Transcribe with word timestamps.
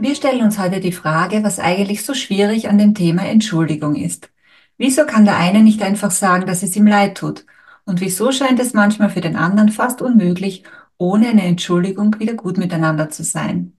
Wir 0.00 0.14
stellen 0.14 0.42
uns 0.44 0.60
heute 0.60 0.78
die 0.78 0.92
Frage, 0.92 1.42
was 1.42 1.58
eigentlich 1.58 2.06
so 2.06 2.14
schwierig 2.14 2.68
an 2.68 2.78
dem 2.78 2.94
Thema 2.94 3.26
Entschuldigung 3.26 3.96
ist. 3.96 4.30
Wieso 4.76 5.04
kann 5.04 5.24
der 5.24 5.36
eine 5.36 5.60
nicht 5.60 5.82
einfach 5.82 6.12
sagen, 6.12 6.46
dass 6.46 6.62
es 6.62 6.76
ihm 6.76 6.86
leid 6.86 7.16
tut? 7.16 7.44
Und 7.84 8.00
wieso 8.00 8.30
scheint 8.30 8.60
es 8.60 8.74
manchmal 8.74 9.10
für 9.10 9.20
den 9.20 9.34
anderen 9.34 9.70
fast 9.70 10.00
unmöglich, 10.00 10.62
ohne 10.98 11.26
eine 11.26 11.42
Entschuldigung 11.42 12.14
wieder 12.20 12.34
gut 12.34 12.58
miteinander 12.58 13.10
zu 13.10 13.24
sein? 13.24 13.76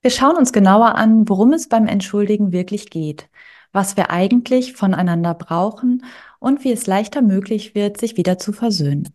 Wir 0.00 0.10
schauen 0.10 0.36
uns 0.36 0.50
genauer 0.50 0.94
an, 0.94 1.28
worum 1.28 1.52
es 1.52 1.68
beim 1.68 1.88
Entschuldigen 1.88 2.52
wirklich 2.52 2.88
geht, 2.88 3.28
was 3.70 3.98
wir 3.98 4.10
eigentlich 4.10 4.72
voneinander 4.72 5.34
brauchen 5.34 6.06
und 6.38 6.64
wie 6.64 6.72
es 6.72 6.86
leichter 6.86 7.20
möglich 7.20 7.74
wird, 7.74 8.00
sich 8.00 8.16
wieder 8.16 8.38
zu 8.38 8.54
versöhnen. 8.54 9.10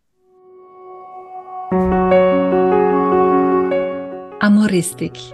Amoristik 4.40 5.34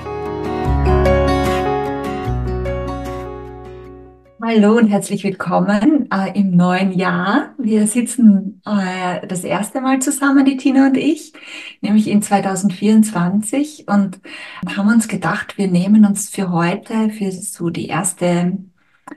Hallo 4.53 4.75
und 4.77 4.87
herzlich 4.87 5.23
willkommen 5.23 6.11
äh, 6.11 6.37
im 6.37 6.57
neuen 6.57 6.91
Jahr. 6.91 7.55
Wir 7.57 7.87
sitzen 7.87 8.61
äh, 8.65 9.25
das 9.25 9.45
erste 9.45 9.79
Mal 9.79 9.99
zusammen, 9.99 10.43
die 10.43 10.57
Tina 10.57 10.87
und 10.87 10.97
ich, 10.97 11.31
nämlich 11.79 12.09
in 12.09 12.21
2024 12.21 13.87
und 13.87 14.19
haben 14.67 14.89
uns 14.89 15.07
gedacht, 15.07 15.57
wir 15.57 15.69
nehmen 15.69 16.05
uns 16.05 16.29
für 16.29 16.51
heute, 16.51 17.11
für 17.11 17.31
so 17.31 17.69
die 17.69 17.87
erste, 17.87 18.57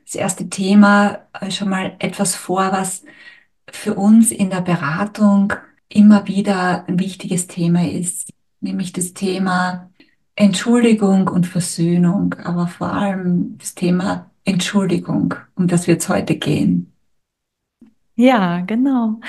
das 0.05 0.15
erste 0.15 0.49
Thema 0.49 1.27
äh, 1.41 1.51
schon 1.51 1.69
mal 1.69 1.97
etwas 1.99 2.37
vor, 2.37 2.71
was 2.71 3.03
für 3.69 3.95
uns 3.95 4.31
in 4.31 4.51
der 4.51 4.61
Beratung 4.61 5.53
immer 5.89 6.29
wieder 6.29 6.87
ein 6.87 7.01
wichtiges 7.01 7.49
Thema 7.49 7.91
ist, 7.91 8.31
nämlich 8.61 8.93
das 8.93 9.15
Thema 9.15 9.91
Entschuldigung 10.37 11.27
und 11.27 11.49
Versöhnung, 11.49 12.37
aber 12.45 12.69
vor 12.69 12.93
allem 12.93 13.59
das 13.59 13.75
Thema 13.75 14.31
Entschuldigung, 14.45 15.35
um 15.55 15.67
das 15.67 15.87
wird 15.87 16.03
es 16.03 16.09
heute 16.09 16.37
gehen. 16.37 16.93
Ja, 18.17 18.61
genau. 18.61 19.21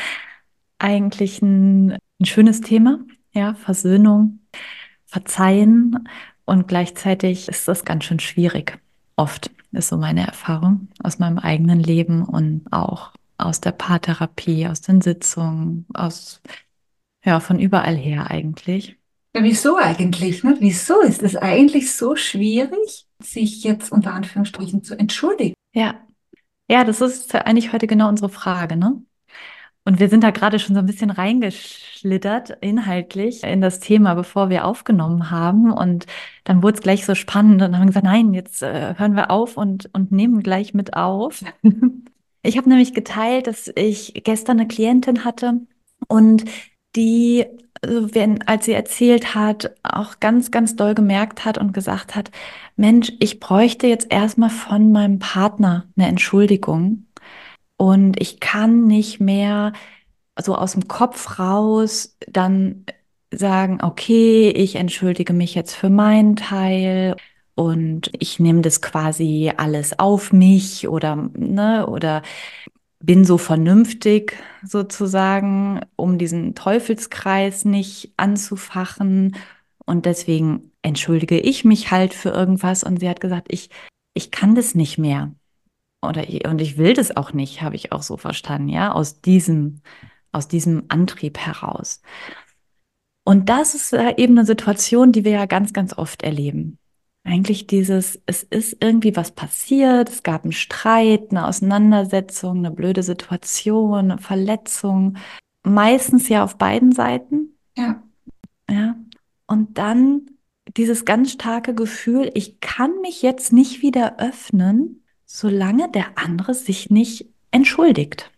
Eigentlich 0.78 1.42
ein, 1.42 1.94
ein 2.20 2.26
schönes 2.26 2.62
Thema, 2.62 3.00
ja, 3.32 3.56
Versöhnung, 3.56 4.40
Verzeihen 5.06 6.08
und 6.46 6.68
gleichzeitig 6.68 7.48
ist 7.48 7.68
das 7.68 7.86
ganz 7.86 8.04
schön 8.06 8.20
schwierig. 8.20 8.80
Oft 9.16 9.52
ist 9.72 9.90
so 9.90 9.98
meine 9.98 10.28
Erfahrung 10.28 10.90
aus 11.04 11.20
meinem 11.20 11.40
eigenen 11.40 11.80
Leben 11.80 12.24
und 12.24 12.68
auch 12.72 13.14
aus 13.38 13.62
der 13.62 13.72
Paartherapie, 13.72 14.68
aus 14.68 14.82
den 14.82 15.02
Sitzungen, 15.02 15.86
aus, 15.94 16.42
ja, 17.24 17.40
von 17.40 17.60
überall 17.60 17.96
her 17.96 18.30
eigentlich. 18.30 18.98
Ja, 19.36 19.44
wieso 19.44 19.76
eigentlich? 19.76 20.46
Ne? 20.46 20.56
Wieso 20.62 21.02
ist 21.02 21.22
es 21.22 21.36
eigentlich 21.36 21.94
so 21.94 22.16
schwierig, 22.16 23.06
sich 23.20 23.66
jetzt 23.66 23.92
unter 23.92 24.14
Anführungsstrichen 24.14 24.82
zu 24.82 24.98
entschuldigen? 24.98 25.56
Ja, 25.74 25.96
ja, 26.70 26.86
das 26.86 27.02
ist 27.02 27.36
eigentlich 27.36 27.74
heute 27.74 27.86
genau 27.86 28.08
unsere 28.08 28.30
Frage, 28.30 28.78
ne? 28.78 29.04
Und 29.84 30.00
wir 30.00 30.08
sind 30.10 30.24
da 30.24 30.32
gerade 30.32 30.58
schon 30.58 30.74
so 30.74 30.80
ein 30.80 30.86
bisschen 30.88 31.12
reingeschlittert 31.12 32.58
inhaltlich 32.62 33.44
in 33.44 33.60
das 33.60 33.82
Thema, 33.82 34.16
bevor 34.16 34.50
wir 34.50 34.66
aufgenommen 34.66 35.30
haben. 35.30 35.72
Und 35.72 36.08
dann 36.46 36.64
wurde 36.64 36.78
es 36.78 36.82
gleich 36.82 37.06
so 37.06 37.14
spannend 37.14 37.62
und 37.62 37.78
haben 37.78 37.88
gesagt, 37.88 38.06
nein, 38.06 38.34
jetzt 38.34 38.64
äh, 38.64 38.96
hören 38.98 39.16
wir 39.16 39.30
auf 39.30 39.58
und, 39.58 39.90
und 39.94 40.12
nehmen 40.12 40.42
gleich 40.42 40.74
mit 40.74 40.96
auf. 40.96 41.44
ich 42.42 42.58
habe 42.58 42.70
nämlich 42.70 42.96
geteilt, 42.96 43.48
dass 43.48 43.70
ich 43.76 44.14
gestern 44.24 44.60
eine 44.60 44.68
Klientin 44.68 45.24
hatte 45.24 45.60
und 46.08 46.46
die 46.96 47.46
wenn, 48.14 48.42
als 48.48 48.66
sie 48.66 48.74
erzählt 48.74 49.36
hat, 49.36 49.76
auch 49.84 50.20
ganz, 50.20 50.52
ganz 50.52 50.76
doll 50.76 50.96
gemerkt 50.96 51.46
hat 51.46 51.58
und 51.58 51.74
gesagt 51.74 52.16
hat, 52.16 52.32
Mensch, 52.76 53.12
ich 53.20 53.40
bräuchte 53.40 53.88
jetzt 53.88 54.12
erstmal 54.12 54.50
von 54.50 54.92
meinem 54.92 55.20
Partner 55.20 55.86
eine 55.98 56.08
Entschuldigung. 56.08 57.08
Und 57.78 58.20
ich 58.22 58.40
kann 58.40 58.86
nicht 58.86 59.20
mehr 59.20 59.74
so 60.40 60.56
aus 60.56 60.74
dem 60.74 60.88
Kopf 60.88 61.40
raus 61.40 62.18
dann 62.28 62.86
sagen, 63.32 63.80
okay, 63.82 64.50
ich 64.50 64.76
entschuldige 64.76 65.34
mich 65.34 65.56
jetzt 65.56 65.74
für 65.76 65.90
meinen 65.90 66.36
Teil 66.36 67.16
und 67.56 68.12
ich 68.20 68.40
nehme 68.40 68.62
das 68.62 68.82
quasi 68.82 69.52
alles 69.56 69.98
auf 70.00 70.34
mich 70.34 70.88
oder 70.88 71.16
ne 71.34 71.88
oder 71.88 72.22
bin 73.06 73.26
so 73.26 73.38
vernünftig 73.38 74.38
sozusagen, 74.64 75.82
um 75.96 76.18
diesen 76.18 76.56
Teufelskreis 76.56 77.66
nicht 77.66 78.14
anzufachen. 78.18 79.36
Und 79.86 80.06
deswegen 80.06 80.72
entschuldige 80.82 81.40
ich 81.40 81.66
mich 81.66 81.92
halt 81.92 82.14
für 82.14 82.30
irgendwas. 82.30 82.84
Und 82.84 83.00
sie 83.00 83.10
hat 83.10 83.22
gesagt, 83.22 83.48
ich, 83.50 83.70
ich 84.14 84.32
kann 84.32 84.56
das 84.56 84.76
nicht 84.76 84.98
mehr. 84.98 85.34
Oder, 86.02 86.26
und 86.50 86.62
ich 86.62 86.78
will 86.78 86.94
das 86.94 87.16
auch 87.16 87.34
nicht, 87.34 87.62
habe 87.62 87.76
ich 87.76 87.92
auch 87.92 88.04
so 88.04 88.18
verstanden, 88.18 88.70
ja, 88.70 88.92
aus 88.92 89.22
diesem, 89.22 89.82
aus 90.32 90.48
diesem 90.48 90.86
Antrieb 90.88 91.38
heraus. 91.38 92.02
Und 93.24 93.50
das 93.50 93.74
ist 93.74 93.94
eben 93.94 94.38
eine 94.38 94.46
Situation, 94.46 95.12
die 95.12 95.26
wir 95.26 95.32
ja 95.32 95.46
ganz, 95.48 95.74
ganz 95.74 95.98
oft 95.98 96.22
erleben. 96.22 96.78
Eigentlich 97.26 97.66
dieses, 97.66 98.22
es 98.28 98.44
ist 98.44 98.78
irgendwie 98.82 99.16
was 99.16 99.32
passiert, 99.32 100.10
es 100.10 100.22
gab 100.22 100.44
einen 100.44 100.52
Streit, 100.52 101.32
eine 101.32 101.48
Auseinandersetzung, 101.48 102.60
eine 102.60 102.70
blöde 102.70 103.02
Situation, 103.02 104.12
eine 104.12 104.18
Verletzung. 104.20 105.18
Meistens 105.64 106.30
ja 106.30 106.44
auf 106.44 106.60
beiden 106.60 106.92
Seiten. 106.92 107.58
Ja. 107.76 108.04
Ja. 108.70 108.96
Und 109.48 109.80
dann 109.80 110.28
dieses 110.78 111.04
ganz 111.04 111.32
starke 111.32 111.74
Gefühl, 111.74 112.30
ich 112.36 112.60
kann 112.60 113.02
mich 113.02 113.24
jetzt 113.24 113.52
nicht 113.52 113.82
wieder 113.82 114.20
öffnen, 114.20 115.04
solange 115.26 115.90
der 115.90 116.20
andere 116.20 116.54
sich 116.54 116.92
nicht 116.92 117.28
entschuldigt. 117.50 118.32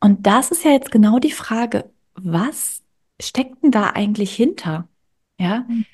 Und 0.00 0.26
das 0.26 0.50
ist 0.50 0.64
ja 0.64 0.72
jetzt 0.72 0.90
genau 0.90 1.18
die 1.18 1.32
Frage, 1.32 1.90
was 2.14 2.82
steckt 3.18 3.62
denn 3.62 3.70
da 3.70 3.90
eigentlich 3.90 4.34
hinter? 4.34 4.86
Ja, 5.38 5.64
mhm. 5.66 5.86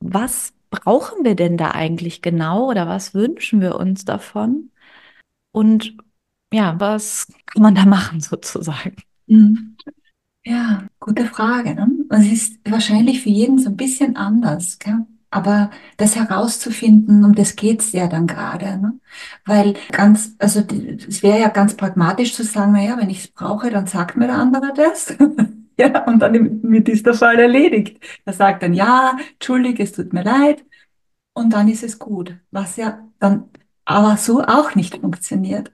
was 0.00 0.52
brauchen 0.80 1.24
wir 1.24 1.34
denn 1.34 1.56
da 1.56 1.72
eigentlich 1.72 2.22
genau 2.22 2.70
oder 2.70 2.88
was 2.88 3.14
wünschen 3.14 3.60
wir 3.60 3.76
uns 3.76 4.04
davon? 4.04 4.70
Und 5.52 5.96
ja, 6.52 6.78
was 6.78 7.28
kann 7.46 7.62
man 7.62 7.74
da 7.74 7.86
machen 7.86 8.20
sozusagen? 8.20 8.96
Mhm. 9.26 9.76
Ja, 10.44 10.84
gute 11.00 11.26
Frage. 11.26 11.74
Ne? 11.74 11.88
Es 12.10 12.26
ist 12.26 12.58
wahrscheinlich 12.64 13.22
für 13.22 13.30
jeden 13.30 13.58
so 13.58 13.68
ein 13.70 13.76
bisschen 13.76 14.16
anders. 14.16 14.78
Gell? 14.78 15.06
Aber 15.30 15.70
das 15.96 16.14
herauszufinden, 16.16 17.24
um 17.24 17.34
das 17.34 17.56
geht 17.56 17.80
es 17.80 17.92
ja 17.92 18.06
dann 18.06 18.26
gerade. 18.26 18.78
Ne? 18.78 19.00
Weil 19.44 19.74
ganz, 19.90 20.36
also 20.38 20.60
es 21.08 21.22
wäre 21.22 21.40
ja 21.40 21.48
ganz 21.48 21.76
pragmatisch 21.76 22.34
zu 22.34 22.44
sagen, 22.44 22.72
naja, 22.72 22.96
wenn 22.98 23.10
ich 23.10 23.24
es 23.24 23.28
brauche, 23.28 23.70
dann 23.70 23.86
sagt 23.86 24.16
mir 24.16 24.26
der 24.28 24.38
andere 24.38 24.72
das. 24.74 25.16
Ja, 25.78 26.04
und 26.06 26.20
dann 26.20 26.62
wird 26.62 26.88
ist 26.88 27.04
der 27.06 27.14
Fall 27.14 27.38
erledigt. 27.38 27.98
Er 28.24 28.32
sagt 28.32 28.62
dann, 28.62 28.72
ja, 28.74 29.16
entschuldige, 29.34 29.82
es 29.82 29.92
tut 29.92 30.12
mir 30.12 30.22
leid. 30.24 30.64
Und 31.34 31.52
dann 31.52 31.68
ist 31.68 31.82
es 31.84 31.98
gut. 31.98 32.36
Was 32.50 32.76
ja 32.76 33.08
dann 33.18 33.50
aber 33.84 34.16
so 34.16 34.42
auch 34.42 34.74
nicht 34.74 34.98
funktioniert. 34.98 35.72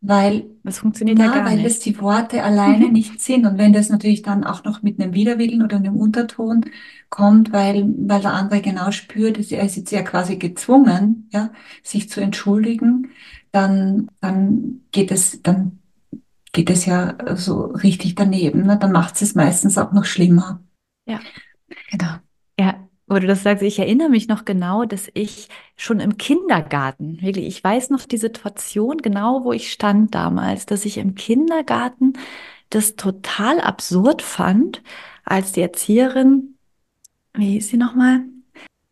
Weil, 0.00 0.46
das 0.64 0.78
funktioniert 0.80 1.18
na, 1.18 1.26
ja 1.26 1.32
gar 1.32 1.44
weil 1.44 1.56
nicht. 1.56 1.66
das 1.66 1.80
die 1.80 2.00
Worte 2.00 2.42
alleine 2.44 2.88
nicht 2.92 3.20
sind. 3.20 3.46
Und 3.46 3.58
wenn 3.58 3.72
das 3.72 3.88
natürlich 3.90 4.22
dann 4.22 4.44
auch 4.44 4.64
noch 4.64 4.82
mit 4.82 5.00
einem 5.00 5.14
Widerwillen 5.14 5.62
oder 5.62 5.76
einem 5.78 5.96
Unterton 5.96 6.64
kommt, 7.10 7.52
weil, 7.52 7.84
weil 7.98 8.20
der 8.22 8.34
andere 8.34 8.60
genau 8.62 8.90
spürt, 8.92 9.38
er 9.52 9.64
ist 9.64 9.76
jetzt 9.76 9.90
ja 9.92 10.02
quasi 10.02 10.36
gezwungen, 10.36 11.28
ja, 11.32 11.52
sich 11.82 12.08
zu 12.10 12.20
entschuldigen, 12.20 13.10
dann, 13.52 14.08
dann 14.20 14.82
geht 14.92 15.10
es, 15.10 15.42
dann 15.42 15.77
geht 16.52 16.70
es 16.70 16.86
ja 16.86 17.16
so 17.36 17.66
richtig 17.66 18.14
daneben. 18.14 18.66
Ne? 18.66 18.78
Dann 18.78 18.92
macht 18.92 19.20
es 19.20 19.34
meistens 19.34 19.78
auch 19.78 19.92
noch 19.92 20.04
schlimmer. 20.04 20.62
Ja. 21.06 21.20
Genau. 21.90 22.14
Ja, 22.58 22.88
wo 23.06 23.18
du 23.18 23.26
das 23.26 23.42
sagst, 23.42 23.62
ich 23.62 23.78
erinnere 23.78 24.08
mich 24.08 24.28
noch 24.28 24.44
genau, 24.44 24.84
dass 24.84 25.10
ich 25.14 25.48
schon 25.76 26.00
im 26.00 26.18
Kindergarten, 26.18 27.20
wirklich, 27.22 27.46
ich 27.46 27.62
weiß 27.62 27.90
noch 27.90 28.04
die 28.04 28.18
Situation 28.18 28.98
genau, 28.98 29.44
wo 29.44 29.52
ich 29.52 29.72
stand 29.72 30.14
damals, 30.14 30.66
dass 30.66 30.84
ich 30.84 30.98
im 30.98 31.14
Kindergarten 31.14 32.14
das 32.70 32.96
total 32.96 33.60
absurd 33.60 34.22
fand, 34.22 34.82
als 35.24 35.52
die 35.52 35.62
Erzieherin, 35.62 36.58
wie 37.34 37.52
hieß 37.52 37.68
sie 37.68 37.76
nochmal? 37.76 38.24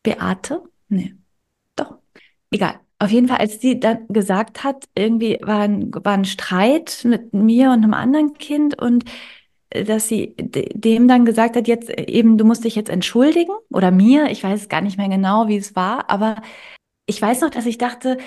Beate? 0.03 0.63
Nee, 0.89 1.15
doch, 1.75 1.99
egal. 2.51 2.81
Auf 2.99 3.11
jeden 3.11 3.29
Fall, 3.29 3.39
als 3.39 3.61
sie 3.61 3.79
dann 3.81 4.07
gesagt 4.09 4.65
hat, 4.65 4.85
irgendwie 4.95 5.39
war 5.43 5.61
ein, 5.61 5.93
war 5.95 6.15
ein 6.15 6.25
Streit 6.25 7.03
mit 7.05 7.35
mir 7.35 7.71
und 7.71 7.85
einem 7.85 7.95
anderen 7.95 8.35
Kind 8.35 8.81
und 8.81 9.05
äh, 9.71 9.85
dass 9.85 10.09
sie 10.09 10.35
dem 10.39 11.09
dann 11.09 11.25
gesagt 11.27 11.57
hat, 11.57 11.69
jetzt 11.69 11.91
eben, 11.91 12.39
du 12.39 12.45
musst 12.45 12.65
dich 12.65 12.75
jetzt 12.77 12.91
entschuldigen 12.91 13.53
oder 13.71 13.91
mir, 13.91 14.31
ich 14.31 14.43
weiß 14.45 14.69
gar 14.69 14.81
nicht 14.83 14.99
mehr 14.99 15.09
genau, 15.09 15.49
wie 15.49 15.57
es 15.57 15.77
war, 15.77 16.11
aber 16.11 16.43
ich 17.07 17.21
weiß 17.23 17.41
noch, 17.43 17.51
dass 17.51 17.67
ich 17.67 17.79
dachte, 17.79 18.19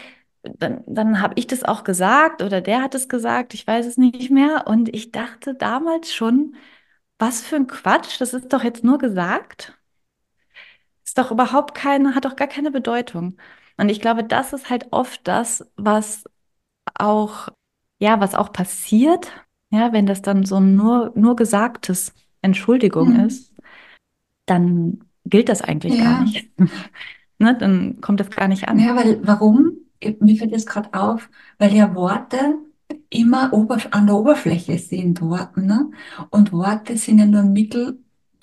dann, 0.44 0.84
dann 0.88 1.22
habe 1.22 1.34
ich 1.38 1.48
das 1.48 1.64
auch 1.64 1.84
gesagt 1.84 2.42
oder 2.42 2.62
der 2.62 2.82
hat 2.82 2.96
es 2.96 3.10
gesagt, 3.10 3.54
ich 3.54 3.68
weiß 3.68 3.86
es 3.86 3.98
nicht 3.98 4.32
mehr. 4.32 4.66
Und 4.68 4.94
ich 4.96 5.12
dachte 5.12 5.56
damals 5.56 6.14
schon, 6.14 6.56
was 7.20 7.42
für 7.42 7.58
ein 7.58 7.68
Quatsch, 7.68 8.20
das 8.22 8.34
ist 8.34 8.54
doch 8.54 8.64
jetzt 8.64 8.84
nur 8.84 8.98
gesagt. 9.00 9.78
Ist 11.06 11.18
doch 11.18 11.32
überhaupt 11.32 11.74
keine, 11.76 12.16
hat 12.16 12.26
doch 12.26 12.36
gar 12.36 12.48
keine 12.48 12.72
Bedeutung. 12.72 13.38
Und 13.80 13.90
ich 13.90 14.02
glaube, 14.02 14.24
das 14.24 14.54
ist 14.54 14.70
halt 14.70 14.88
oft 14.92 15.28
das, 15.28 15.66
was 15.78 16.26
auch, 16.96 17.50
ja, 18.00 18.20
was 18.20 18.36
auch 18.36 18.52
passiert, 18.54 19.32
ja, 19.72 19.94
wenn 19.94 20.06
das 20.06 20.22
dann 20.22 20.46
so 20.46 20.60
nur, 20.60 21.12
nur 21.16 21.36
gesagtes 21.36 22.14
Entschuldigung 22.42 23.10
Mhm. 23.10 23.26
ist, 23.28 23.54
dann 24.46 25.06
gilt 25.26 25.50
das 25.50 25.62
eigentlich 25.62 25.98
gar 25.98 26.20
Ja. 26.20 26.22
nicht. 26.26 26.50
Ne, 27.42 27.58
dann 27.58 28.02
kommt 28.02 28.20
das 28.20 28.30
gar 28.32 28.50
nicht 28.50 28.68
an. 28.68 28.80
Ja, 28.80 28.98
weil 28.98 29.26
warum? 29.26 29.72
Mir 30.20 30.36
fällt 30.36 30.54
das 30.54 30.66
gerade 30.66 30.94
auf, 30.94 31.30
weil 31.58 31.74
ja 31.74 31.96
Worte 31.96 32.56
immer 33.10 33.54
an 33.92 34.08
der 34.08 34.16
Oberfläche 34.16 34.78
sind, 34.78 35.22
Worten, 35.22 35.66
ne? 35.66 35.90
Und 36.32 36.52
Worte 36.52 36.98
sind 36.98 37.20
ja 37.20 37.26
nur 37.26 37.42
ein 37.42 37.54
Mittel 37.54 37.98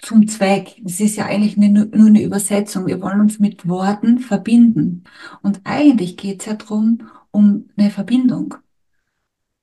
zum 0.06 0.28
Zweck. 0.28 0.76
Das 0.82 1.00
ist 1.00 1.16
ja 1.16 1.26
eigentlich 1.26 1.56
nur, 1.56 1.88
eine 1.92 2.22
Übersetzung. 2.22 2.86
Wir 2.86 3.00
wollen 3.02 3.20
uns 3.20 3.40
mit 3.40 3.68
Worten 3.68 4.20
verbinden. 4.20 5.04
Und 5.42 5.60
eigentlich 5.64 6.16
geht 6.16 6.40
es 6.40 6.46
ja 6.46 6.54
darum, 6.54 7.08
um 7.32 7.68
eine 7.76 7.90
Verbindung. 7.90 8.54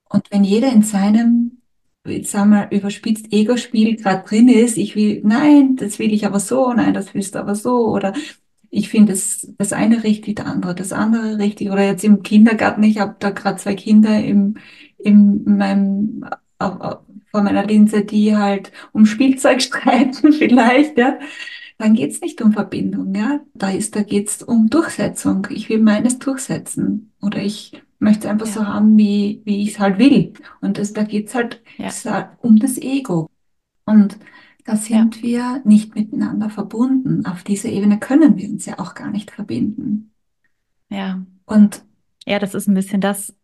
Und 0.09 0.29
wenn 0.31 0.43
jeder 0.43 0.71
in 0.71 0.83
seinem, 0.83 1.61
jetzt 2.05 2.31
sagen 2.31 2.51
wir, 2.51 2.69
überspitzt 2.71 3.31
Ego-Spiel 3.31 3.95
gerade 3.95 4.27
drin 4.27 4.49
ist, 4.49 4.77
ich 4.77 4.95
will, 4.97 5.21
nein, 5.23 5.77
das 5.77 5.97
will 5.97 6.13
ich 6.13 6.25
aber 6.25 6.39
so, 6.41 6.73
nein, 6.73 6.93
das 6.93 7.13
willst 7.13 7.35
du 7.35 7.39
aber 7.39 7.55
so, 7.55 7.87
oder 7.87 8.13
ich 8.69 8.89
finde 8.89 9.13
das, 9.13 9.47
das 9.57 9.71
eine 9.71 10.03
richtig, 10.03 10.35
das 10.37 10.45
andere, 10.45 10.75
das 10.75 10.91
andere 10.91 11.37
richtig. 11.37 11.69
Oder 11.71 11.85
jetzt 11.85 12.03
im 12.03 12.21
Kindergarten, 12.21 12.83
ich 12.83 12.99
habe 12.99 13.15
da 13.19 13.29
gerade 13.29 13.57
zwei 13.57 13.75
Kinder 13.75 14.21
im, 14.21 14.57
im 14.97 15.43
meinem, 15.45 16.25
vor 17.33 17.44
meiner 17.44 17.65
Linse, 17.68 18.06
die 18.06 18.38
halt 18.38 18.74
um 18.94 19.07
Spielzeug 19.07 19.62
streiten 19.63 20.33
vielleicht, 20.33 20.97
ja. 21.00 21.19
Dann 21.77 21.95
geht's 21.95 22.21
nicht 22.21 22.41
um 22.41 22.53
Verbindung, 22.53 23.13
ja. 23.15 23.41
Da 23.53 23.71
ist, 23.71 23.95
da 23.95 24.03
geht's 24.03 24.44
um 24.44 24.69
Durchsetzung. 24.69 25.47
Ich 25.51 25.69
will 25.69 25.80
meines 25.81 26.19
durchsetzen. 26.19 27.13
Oder 27.21 27.39
ich 27.44 27.74
möchte 28.00 28.27
es 28.27 28.31
einfach 28.31 28.47
so 28.47 28.65
Ja, 28.65 28.68
haben, 28.68 28.97
wie, 28.97 29.41
wie 29.45 29.63
ich 29.63 29.71
es 29.74 29.80
halt 29.80 30.00
will. 30.00 30.33
Und 30.62 30.77
das, 30.77 30.94
da 30.94 31.03
geht's 31.03 31.35
halt 31.35 31.62
ja, 31.77 32.03
halt 32.06 32.30
um 32.41 32.57
das 32.59 32.77
Ego. 32.80 33.30
Und 33.86 34.18
da 34.65 34.75
ja, 34.89 35.07
sind 35.07 35.24
wir 35.24 35.62
nicht 35.65 35.95
miteinander 35.95 36.50
verbunden. 36.50 37.25
Auf 37.25 37.44
dieser 37.44 37.69
Ebene 37.69 38.00
können 38.00 38.38
wir 38.38 38.50
uns 38.50 38.65
ja 38.65 38.79
auch 38.79 38.95
gar 38.95 39.12
nicht 39.12 39.31
verbinden. 39.31 40.13
ja. 40.89 41.25
Und 41.45 41.83
Ja, 42.25 42.39
das 42.39 42.53
ist 42.53 42.68
ein 42.68 42.74
bisschen 42.74 43.01
das, 43.01 43.36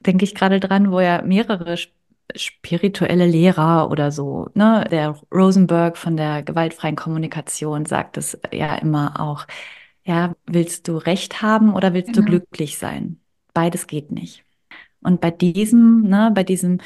denke 0.00 0.24
ich 0.24 0.34
gerade 0.34 0.60
dran, 0.60 0.90
wo 0.92 1.00
ja 1.00 1.22
mehrere 1.22 1.76
spirituelle 2.34 3.26
Lehrer 3.26 3.90
oder 3.90 4.10
so, 4.10 4.48
ne, 4.54 4.86
der 4.90 5.18
Rosenberg 5.32 5.96
von 5.96 6.16
der 6.16 6.42
gewaltfreien 6.42 6.96
Kommunikation 6.96 7.86
sagt 7.86 8.16
es 8.16 8.38
ja 8.52 8.74
immer 8.76 9.20
auch, 9.20 9.46
ja, 10.04 10.34
willst 10.46 10.88
du 10.88 10.96
Recht 10.96 11.42
haben 11.42 11.72
oder 11.74 11.94
willst 11.94 12.10
du 12.10 12.20
genau, 12.20 12.30
glücklich 12.30 12.78
sein? 12.78 13.20
Beides 13.54 13.86
geht 13.86 14.10
nicht. 14.10 14.44
Und 15.02 15.20
bei 15.20 15.30
diesem, 15.30 16.02
ne, 16.02 16.30
bei 16.34 16.44
diesem, 16.44 16.80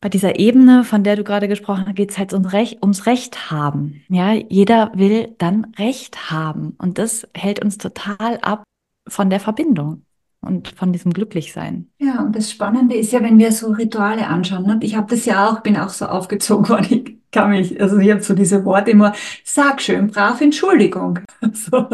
bei 0.00 0.08
dieser 0.08 0.38
Ebene, 0.38 0.84
von 0.84 1.02
der 1.02 1.16
du 1.16 1.24
gerade 1.24 1.48
gesprochen 1.48 1.86
hast, 1.86 1.96
geht 1.96 2.10
es 2.10 2.18
halt 2.18 2.32
ums 2.32 2.52
Recht, 2.52 2.82
ums 2.82 3.06
Recht 3.06 3.50
haben. 3.50 4.02
Ja, 4.08 4.32
jeder 4.32 4.92
will 4.94 5.34
dann 5.38 5.72
Recht 5.78 6.30
haben. 6.30 6.74
Und 6.78 6.98
das 6.98 7.26
hält 7.34 7.64
uns 7.64 7.78
total 7.78 8.38
ab 8.38 8.64
von 9.08 9.30
der 9.30 9.40
Verbindung 9.40 10.03
und 10.44 10.68
von 10.68 10.92
diesem 10.92 11.12
Glücklichsein. 11.12 11.88
ja, 11.98 12.22
und 12.22 12.34
das 12.36 12.50
Spannende 12.50 12.94
ist 12.94 13.12
ja, 13.12 13.22
wenn 13.22 13.38
wir 13.38 13.52
so 13.52 13.72
Rituale 13.72 14.26
anschauen, 14.26 14.66
ne? 14.66 14.78
Ich 14.82 14.96
habe 14.96 15.08
das 15.08 15.24
ja 15.24 15.48
auch, 15.48 15.60
bin 15.60 15.76
auch 15.76 15.88
so 15.90 16.06
aufgezogen 16.06 16.68
worden. 16.68 16.86
Ich 16.90 17.16
kann 17.30 17.50
mich, 17.50 17.80
also 17.80 17.98
ich 17.98 18.10
habe 18.10 18.22
so 18.22 18.34
diese 18.34 18.64
Worte 18.64 18.92
immer, 18.92 19.12
sag 19.44 19.80
schön 19.82 20.08
brav 20.08 20.40
Entschuldigung. 20.40 21.20
So. 21.52 21.88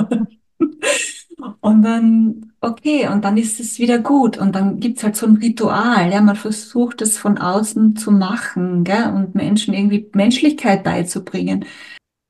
Und 1.61 1.83
dann, 1.83 2.53
okay, 2.61 3.09
und 3.09 3.25
dann 3.25 3.37
ist 3.37 3.61
es 3.61 3.79
wieder 3.79 3.99
gut. 3.99 4.37
Und 4.39 4.55
dann 4.55 4.79
gibt's 4.81 5.03
halt 5.03 5.17
so 5.17 5.27
ein 5.27 5.37
Ritual. 5.37 6.11
Ja, 6.13 6.21
man 6.21 6.37
versucht 6.37 7.03
es 7.03 7.19
von 7.19 7.39
außen 7.39 7.97
zu 7.97 8.11
machen, 8.13 8.85
gell, 8.85 9.13
und 9.15 9.35
Menschen 9.35 9.75
irgendwie 9.75 10.09
Menschlichkeit 10.13 10.85
beizubringen. 10.85 11.65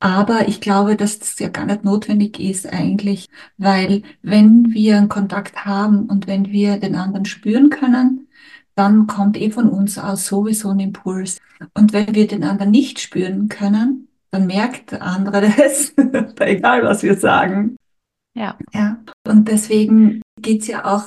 Aber 0.00 0.48
ich 0.48 0.62
glaube, 0.62 0.96
dass 0.96 1.18
das 1.18 1.38
ja 1.38 1.48
gar 1.48 1.66
nicht 1.66 1.84
notwendig 1.84 2.40
ist 2.40 2.66
eigentlich, 2.66 3.28
weil 3.58 4.02
wenn 4.22 4.72
wir 4.72 4.96
einen 4.96 5.10
Kontakt 5.10 5.66
haben 5.66 6.06
und 6.06 6.26
wenn 6.26 6.46
wir 6.50 6.78
den 6.78 6.96
anderen 6.96 7.26
spüren 7.26 7.68
können, 7.68 8.26
dann 8.74 9.06
kommt 9.06 9.36
eh 9.36 9.50
von 9.50 9.68
uns 9.68 9.98
aus 9.98 10.26
sowieso 10.26 10.70
ein 10.70 10.80
Impuls. 10.80 11.38
Und 11.74 11.92
wenn 11.92 12.14
wir 12.14 12.26
den 12.26 12.44
anderen 12.44 12.70
nicht 12.70 12.98
spüren 12.98 13.48
können, 13.48 14.08
dann 14.30 14.46
merkt 14.46 14.92
der 14.92 15.02
andere 15.02 15.42
das, 15.56 15.92
egal 16.40 16.82
was 16.82 17.02
wir 17.02 17.16
sagen. 17.16 17.76
Ja, 18.34 18.56
Ja, 18.72 18.98
und 19.26 19.48
deswegen 19.48 20.22
geht's 20.40 20.66
ja 20.66 20.86
auch, 20.86 21.04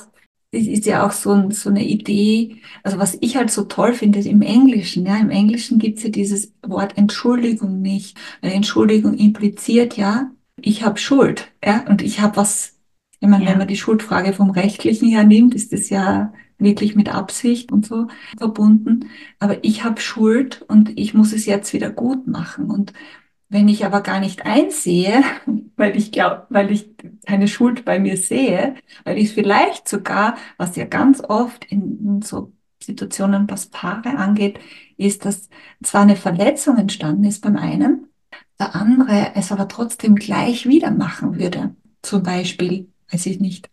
es 0.54 0.66
ist 0.66 0.86
ja 0.86 1.06
auch 1.06 1.12
so, 1.12 1.32
ein, 1.32 1.50
so 1.50 1.70
eine 1.70 1.84
Idee, 1.84 2.56
also 2.82 2.98
was 2.98 3.16
ich 3.20 3.36
halt 3.36 3.50
so 3.50 3.64
toll 3.64 3.94
finde, 3.94 4.18
ist 4.18 4.26
im 4.26 4.42
Englischen, 4.42 5.06
ja, 5.06 5.16
im 5.16 5.30
Englischen 5.30 5.78
gibt's 5.78 6.02
ja 6.02 6.10
dieses 6.10 6.52
Wort 6.62 6.96
Entschuldigung 6.96 7.80
nicht, 7.82 8.18
weil 8.40 8.52
Entschuldigung 8.52 9.14
impliziert 9.14 9.96
ja, 9.96 10.30
ich 10.56 10.84
habe 10.84 10.98
Schuld, 10.98 11.52
ja, 11.64 11.84
und 11.88 12.02
ich 12.02 12.20
habe 12.20 12.36
was, 12.36 12.78
ich 13.20 13.28
meine, 13.28 13.44
wenn 13.44 13.52
ja, 13.52 13.58
man 13.58 13.68
die 13.68 13.76
Schuldfrage 13.76 14.32
vom 14.32 14.50
Rechtlichen 14.50 15.08
her 15.08 15.24
nimmt, 15.24 15.54
ist 15.54 15.72
das 15.72 15.90
ja 15.90 16.32
wirklich 16.58 16.94
mit 16.94 17.14
Absicht 17.14 17.72
und 17.72 17.86
so 17.86 18.06
verbunden, 18.38 19.10
aber 19.38 19.64
ich 19.64 19.84
habe 19.84 20.00
Schuld 20.00 20.62
und 20.68 20.98
ich 20.98 21.14
muss 21.14 21.32
es 21.32 21.46
jetzt 21.46 21.72
wieder 21.72 21.90
gut 21.90 22.26
machen. 22.26 22.70
Und 22.70 22.92
wenn 23.54 23.68
ich 23.68 23.84
aber 23.84 24.00
gar 24.02 24.20
nicht 24.20 24.44
einsehe, 24.44 25.22
weil 25.76 25.96
ich 25.96 26.12
glaube, 26.12 26.46
weil 26.50 26.70
ich 26.70 26.90
keine 27.26 27.48
Schuld 27.48 27.84
bei 27.84 27.98
mir 27.98 28.16
sehe, 28.16 28.74
weil 29.04 29.18
ich 29.18 29.32
vielleicht 29.32 29.88
sogar, 29.88 30.36
was 30.56 30.76
ja 30.76 30.84
ganz 30.84 31.22
oft 31.22 31.64
in, 31.64 31.98
in 32.04 32.22
so 32.22 32.52
Situationen, 32.82 33.50
was 33.50 33.66
Paare 33.66 34.18
angeht, 34.18 34.58
ist, 34.98 35.24
dass 35.24 35.48
zwar 35.82 36.02
eine 36.02 36.16
Verletzung 36.16 36.76
entstanden 36.76 37.24
ist 37.24 37.40
beim 37.42 37.56
einen, 37.56 38.08
der 38.60 38.74
andere 38.74 39.32
es 39.34 39.50
aber 39.52 39.68
trotzdem 39.68 40.16
gleich 40.16 40.66
wieder 40.66 40.90
machen 40.90 41.38
würde. 41.38 41.74
Zum 42.02 42.22
Beispiel, 42.22 42.92
weiß 43.10 43.24
ich 43.26 43.40
nicht, 43.40 43.70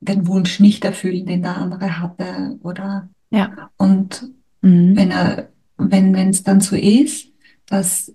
den 0.00 0.26
Wunsch 0.26 0.60
nicht 0.60 0.84
erfüllen, 0.84 1.24
den 1.24 1.42
der 1.42 1.56
andere 1.56 1.98
hatte, 1.98 2.58
oder 2.62 3.08
ja. 3.30 3.70
und 3.78 4.30
Mhm. 4.66 4.96
wenn 4.96 5.10
er, 5.10 5.48
wenn, 5.76 6.14
wenn 6.14 6.30
es 6.30 6.42
dann 6.42 6.60
so 6.60 6.76
ist, 6.76 7.28
dass 7.66 8.12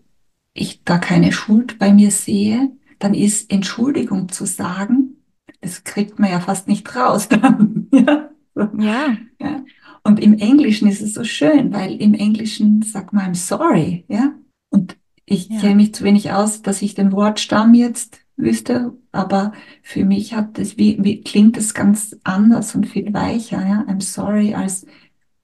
ich 0.53 0.83
da 0.83 0.97
keine 0.97 1.31
Schuld 1.31 1.79
bei 1.79 1.93
mir 1.93 2.11
sehe, 2.11 2.71
dann 2.99 3.13
ist 3.13 3.51
Entschuldigung 3.51 4.29
zu 4.29 4.45
sagen, 4.45 5.23
das 5.61 5.83
kriegt 5.83 6.19
man 6.19 6.31
ja 6.31 6.39
fast 6.39 6.67
nicht 6.67 6.95
raus 6.95 7.29
dann. 7.29 7.87
Ja, 7.93 8.31
Ja, 8.77 9.17
ja. 9.39 9.63
Und 10.03 10.19
im 10.19 10.37
Englischen 10.37 10.87
ist 10.87 11.01
es 11.01 11.13
so 11.13 11.23
schön, 11.23 11.73
weil 11.73 12.01
im 12.01 12.13
Englischen 12.13 12.81
sagt 12.81 13.13
man 13.13 13.33
I'm 13.33 13.35
sorry, 13.35 14.05
ja. 14.07 14.33
Und 14.69 14.97
ich 15.25 15.49
kenne 15.49 15.69
ja, 15.69 15.75
mich 15.75 15.93
zu 15.93 16.03
wenig 16.03 16.31
aus, 16.31 16.61
dass 16.61 16.81
ich 16.81 16.95
den 16.95 17.11
Wortstamm 17.11 17.73
jetzt 17.73 18.19
wüsste, 18.35 18.93
aber 19.11 19.53
für 19.83 20.03
mich 20.03 20.33
hat 20.33 20.57
das, 20.57 20.77
wie, 20.77 20.97
wie 21.03 21.21
klingt 21.21 21.55
das 21.57 21.73
ganz 21.73 22.17
anders 22.23 22.73
und 22.75 22.87
viel 22.87 23.13
weicher, 23.13 23.65
ja. 23.65 23.85
I'm 23.87 24.01
sorry 24.01 24.55
als 24.55 24.85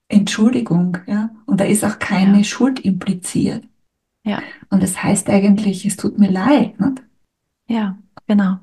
Entschuldigung, 0.10 0.98
ja. 1.06 1.30
Und 1.46 1.60
da 1.60 1.66
ist 1.66 1.86
auch 1.86 2.00
keine 2.00 2.38
ja, 2.38 2.44
Schuld 2.44 2.80
impliziert. 2.80 3.64
Ja, 4.28 4.42
Und 4.70 4.84
das 4.84 5.02
heißt 5.02 5.30
eigentlich, 5.30 5.86
es 5.86 5.98
tut 5.98 6.18
mir 6.20 6.30
leid, 6.32 6.80
nicht? 6.80 7.04
ja, 7.68 7.98
genau. 8.28 8.58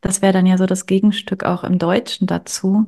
Das 0.00 0.22
wäre 0.22 0.32
dann 0.32 0.46
ja 0.46 0.58
so 0.58 0.66
das 0.66 0.86
Gegenstück 0.86 1.44
auch 1.44 1.64
im 1.64 1.78
Deutschen 1.78 2.26
dazu. 2.26 2.86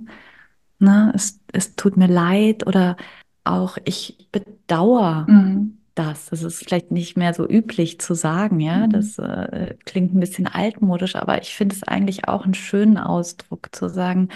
Ne? 0.79 1.13
Es, 1.15 1.41
es 1.53 1.75
tut 1.77 1.97
mir 1.97 2.07
leid 2.09 2.67
oder 2.67 2.97
auch 3.45 3.79
ich 3.85 4.29
bedauere 4.33 5.27
Mhm. 5.29 5.79
das. 5.95 6.27
Das 6.27 6.43
ist 6.43 6.59
vielleicht 6.65 6.91
nicht 6.93 7.17
mehr 7.17 7.35
so 7.35 7.49
üblich 7.49 8.01
zu 8.01 8.15
sagen, 8.15 8.61
ja. 8.61 8.87
Mhm. 8.87 8.91
Das 8.91 9.19
äh, 9.19 9.75
klingt 9.85 10.15
ein 10.15 10.21
bisschen 10.21 10.47
altmodisch, 10.47 11.17
aber 11.17 11.41
ich 11.43 11.55
finde 11.57 11.75
es 11.77 11.83
eigentlich 11.83 12.29
auch 12.29 12.45
einen 12.45 12.55
schönen 12.55 12.99
Ausdruck 12.99 13.69
zu 13.75 13.89
sagen, 13.89 14.29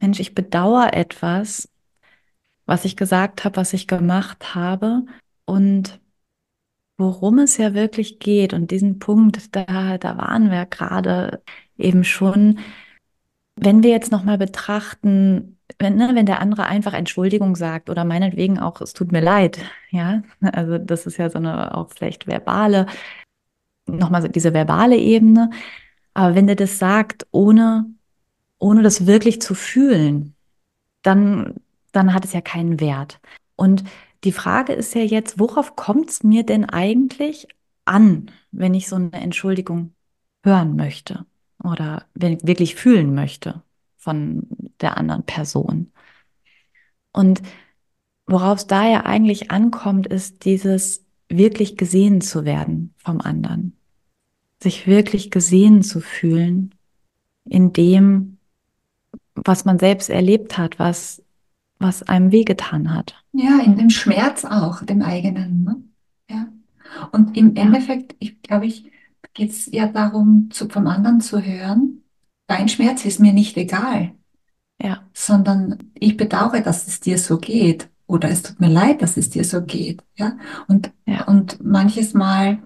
Mensch, 0.00 0.20
ich 0.20 0.34
bedauere 0.34 0.92
etwas, 0.94 1.68
was 2.66 2.84
ich 2.84 2.96
gesagt 2.96 3.44
habe, 3.44 3.56
was 3.56 3.72
ich 3.72 3.86
gemacht 3.86 4.54
habe 4.54 5.04
und 5.44 6.00
worum 6.96 7.38
es 7.40 7.56
ja 7.56 7.74
wirklich 7.74 8.18
geht. 8.18 8.52
Und 8.54 8.70
diesen 8.70 8.98
Punkt, 8.98 9.54
da, 9.56 9.98
da 9.98 10.18
waren 10.18 10.50
wir 10.50 10.66
gerade 10.66 11.42
eben 11.76 12.04
schon, 12.04 12.58
Wenn 13.56 13.82
wir 13.82 13.90
jetzt 13.90 14.10
nochmal 14.12 14.38
betrachten, 14.38 15.58
wenn, 15.78 15.96
ne, 15.96 16.10
wenn 16.14 16.26
der 16.26 16.40
andere 16.40 16.64
einfach 16.66 16.92
Entschuldigung 16.92 17.56
sagt 17.56 17.88
oder 17.90 18.04
meinetwegen 18.04 18.58
auch, 18.58 18.80
es 18.80 18.92
tut 18.92 19.12
mir 19.12 19.20
leid, 19.20 19.58
ja, 19.90 20.22
also 20.40 20.78
das 20.78 21.06
ist 21.06 21.18
ja 21.18 21.30
so 21.30 21.38
eine 21.38 21.76
auch 21.76 21.90
vielleicht 21.90 22.26
verbale, 22.26 22.86
nochmal 23.86 24.22
so 24.22 24.28
diese 24.28 24.54
verbale 24.54 24.96
Ebene, 24.96 25.50
aber 26.14 26.34
wenn 26.34 26.46
der 26.46 26.56
das 26.56 26.78
sagt, 26.78 27.26
ohne, 27.32 27.86
ohne 28.58 28.82
das 28.82 29.06
wirklich 29.06 29.40
zu 29.42 29.54
fühlen, 29.54 30.34
dann, 31.02 31.54
dann 31.92 32.14
hat 32.14 32.24
es 32.24 32.32
ja 32.32 32.40
keinen 32.40 32.80
Wert. 32.80 33.20
Und 33.56 33.84
die 34.24 34.32
Frage 34.32 34.72
ist 34.72 34.94
ja 34.94 35.02
jetzt, 35.02 35.38
worauf 35.38 35.76
kommt 35.76 36.10
es 36.10 36.22
mir 36.22 36.44
denn 36.44 36.64
eigentlich 36.64 37.48
an, 37.84 38.30
wenn 38.50 38.74
ich 38.74 38.88
so 38.88 38.96
eine 38.96 39.12
Entschuldigung 39.12 39.94
hören 40.42 40.76
möchte 40.76 41.26
oder 41.62 42.06
wirklich 42.14 42.74
fühlen 42.74 43.14
möchte 43.14 43.62
von 43.96 44.46
der 44.80 44.96
anderen 44.96 45.24
Person? 45.24 45.92
Und 47.12 47.42
worauf 48.26 48.58
es 48.58 48.66
da 48.66 48.88
ja 48.88 49.04
eigentlich 49.04 49.50
ankommt, 49.50 50.06
ist 50.06 50.44
dieses 50.44 51.04
wirklich 51.28 51.76
gesehen 51.76 52.20
zu 52.20 52.44
werden 52.44 52.94
vom 52.98 53.20
anderen, 53.20 53.76
sich 54.62 54.86
wirklich 54.86 55.30
gesehen 55.30 55.82
zu 55.82 56.00
fühlen 56.00 56.74
in 57.44 57.72
dem, 57.72 58.38
was 59.34 59.64
man 59.64 59.78
selbst 59.78 60.10
erlebt 60.10 60.56
hat, 60.56 60.78
was, 60.78 61.22
was 61.84 62.02
einem 62.02 62.32
wehgetan 62.32 62.94
hat. 62.94 63.14
Ja, 63.32 63.60
in 63.60 63.76
dem 63.76 63.90
Schmerz 63.90 64.44
auch, 64.44 64.82
dem 64.82 65.02
eigenen. 65.02 65.64
Ne? 65.64 65.82
Ja. 66.30 66.48
Und 67.12 67.36
im 67.36 67.54
Endeffekt, 67.56 68.16
ich 68.18 68.40
glaube 68.40 68.66
ich, 68.66 68.90
geht 69.34 69.50
es 69.50 69.66
ja 69.70 69.86
darum, 69.86 70.48
zu, 70.50 70.68
vom 70.68 70.86
anderen 70.86 71.20
zu 71.20 71.40
hören, 71.40 72.02
dein 72.46 72.68
Schmerz 72.68 73.04
ist 73.04 73.20
mir 73.20 73.34
nicht 73.34 73.56
egal. 73.56 74.12
Ja. 74.82 75.02
Sondern 75.12 75.90
ich 75.94 76.16
bedauere, 76.16 76.62
dass 76.62 76.88
es 76.88 77.00
dir 77.00 77.18
so 77.18 77.38
geht. 77.38 77.88
Oder 78.06 78.30
es 78.30 78.42
tut 78.42 78.60
mir 78.60 78.68
leid, 78.70 79.02
dass 79.02 79.16
es 79.16 79.28
dir 79.30 79.44
so 79.44 79.62
geht. 79.62 80.02
Ja. 80.16 80.38
Und, 80.66 80.90
ja. 81.06 81.24
und 81.24 81.62
manches 81.62 82.14
Mal 82.14 82.62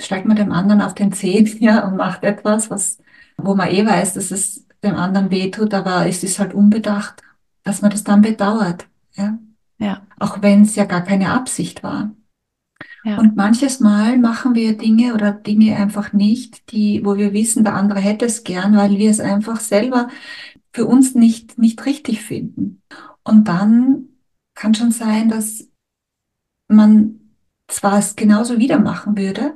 steigt 0.00 0.26
man 0.26 0.36
dem 0.36 0.52
anderen 0.52 0.80
auf 0.80 0.94
den 0.94 1.12
Zehen 1.12 1.46
ja, 1.60 1.86
und 1.86 1.96
macht 1.96 2.24
etwas, 2.24 2.70
was, 2.70 2.98
wo 3.36 3.54
man 3.54 3.68
eh 3.68 3.84
weiß, 3.84 4.14
dass 4.14 4.30
es 4.30 4.66
dem 4.82 4.94
anderen 4.94 5.30
wehtut, 5.30 5.74
aber 5.74 6.06
es 6.06 6.22
ist 6.22 6.38
halt 6.38 6.54
unbedacht, 6.54 7.22
dass 7.66 7.82
man 7.82 7.90
das 7.90 8.04
dann 8.04 8.22
bedauert. 8.22 8.86
Ja. 9.14 9.38
Ja. 9.78 10.06
Auch 10.18 10.40
wenn 10.40 10.62
es 10.62 10.76
ja 10.76 10.84
gar 10.84 11.02
keine 11.02 11.32
Absicht 11.32 11.82
war. 11.82 12.14
Ja. 13.04 13.18
Und 13.18 13.36
manches 13.36 13.80
Mal 13.80 14.18
machen 14.18 14.54
wir 14.54 14.78
Dinge 14.78 15.14
oder 15.14 15.32
Dinge 15.32 15.76
einfach 15.76 16.12
nicht, 16.12 16.70
die, 16.70 17.04
wo 17.04 17.16
wir 17.16 17.32
wissen, 17.32 17.64
der 17.64 17.74
andere 17.74 18.00
hätte 18.00 18.24
es 18.24 18.44
gern, 18.44 18.76
weil 18.76 18.98
wir 18.98 19.10
es 19.10 19.20
einfach 19.20 19.60
selber 19.60 20.08
für 20.72 20.86
uns 20.86 21.14
nicht, 21.14 21.58
nicht 21.58 21.84
richtig 21.86 22.22
finden. 22.22 22.82
Und 23.24 23.48
dann 23.48 24.10
kann 24.54 24.74
schon 24.74 24.92
sein, 24.92 25.28
dass 25.28 25.68
man 26.68 27.20
zwar 27.66 27.98
es 27.98 28.14
genauso 28.14 28.58
wieder 28.58 28.78
machen 28.78 29.16
würde, 29.16 29.54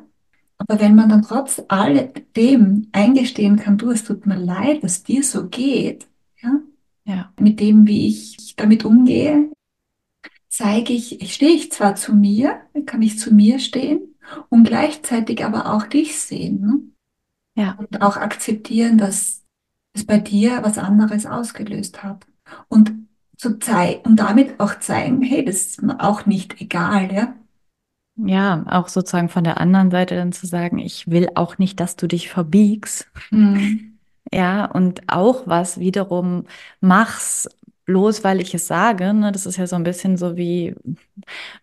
aber 0.59 0.81
wenn 0.81 0.97
man 0.97 1.09
dann 1.09 1.23
trotz 1.23 1.63
alledem 1.69 2.89
eingestehen 2.93 3.57
kann, 3.57 3.79
du, 3.79 3.91
es 3.91 4.05
tut 4.05 4.27
mir 4.27 4.37
leid, 4.37 4.83
dass 4.83 5.05
dir 5.05 5.23
so 5.23 5.49
geht, 5.49 6.09
ja, 6.43 6.61
ja. 7.05 7.33
mit 7.39 7.61
dem, 7.61 7.87
wie 7.87 8.09
ich 8.09 8.55
damit 8.57 8.85
umgehe, 8.85 9.51
zeige 10.49 10.93
ich, 10.93 11.21
ich 11.21 11.35
stehe 11.35 11.55
ich 11.55 11.73
zwar 11.73 11.95
zu 11.95 12.15
mir, 12.15 12.61
kann 12.87 13.03
ich 13.03 13.19
zu 13.19 13.33
mir 13.33 13.59
stehen 13.59 14.15
und 14.49 14.65
gleichzeitig 14.65 15.45
aber 15.45 15.73
auch 15.73 15.85
dich 15.87 16.19
sehen. 16.19 16.61
Ne? 16.61 17.63
Ja. 17.63 17.73
Und 17.79 18.03
auch 18.03 18.17
akzeptieren, 18.17 18.99
dass 18.99 19.45
es 19.93 20.05
bei 20.05 20.19
dir 20.19 20.63
was 20.63 20.79
anderes 20.79 21.27
ausgelöst 21.27 22.03
hat. 22.03 22.27
Und 22.69 22.93
zu 23.37 23.59
zeigen 23.59 24.03
und 24.03 24.17
damit 24.17 24.61
auch 24.61 24.79
zeigen, 24.81 25.23
hey, 25.23 25.43
das 25.45 25.63
ist 25.63 25.83
mir 25.83 26.01
auch 26.01 26.27
nicht 26.27 26.61
egal, 26.61 27.11
ja. 27.13 27.35
Ja, 28.17 28.65
auch 28.67 28.89
sozusagen 28.89 29.31
von 29.31 29.45
der 29.45 29.59
anderen 29.59 29.91
Seite 29.91 30.15
dann 30.15 30.33
zu 30.33 30.47
sagen, 30.47 30.79
ich 30.79 31.11
will 31.11 31.31
auch 31.37 31.57
nicht, 31.57 31.81
dass 31.81 31.97
du 31.97 32.07
dich 32.07 32.29
verbiegst. 32.29 33.11
Mhm. 33.31 33.90
Ja, 34.33 34.67
und 34.67 35.03
auch 35.09 35.47
was 35.47 35.81
wiederum 35.81 36.45
machst, 36.81 37.49
bloß 37.85 38.23
weil 38.23 38.41
ich 38.41 38.55
es 38.55 38.67
sage. 38.69 39.13
Ne? 39.13 39.33
Das 39.33 39.47
ist 39.47 39.57
ja 39.57 39.67
so 39.67 39.77
ein 39.77 39.83
bisschen 39.83 40.17
so 40.17 40.37
wie, 40.37 40.75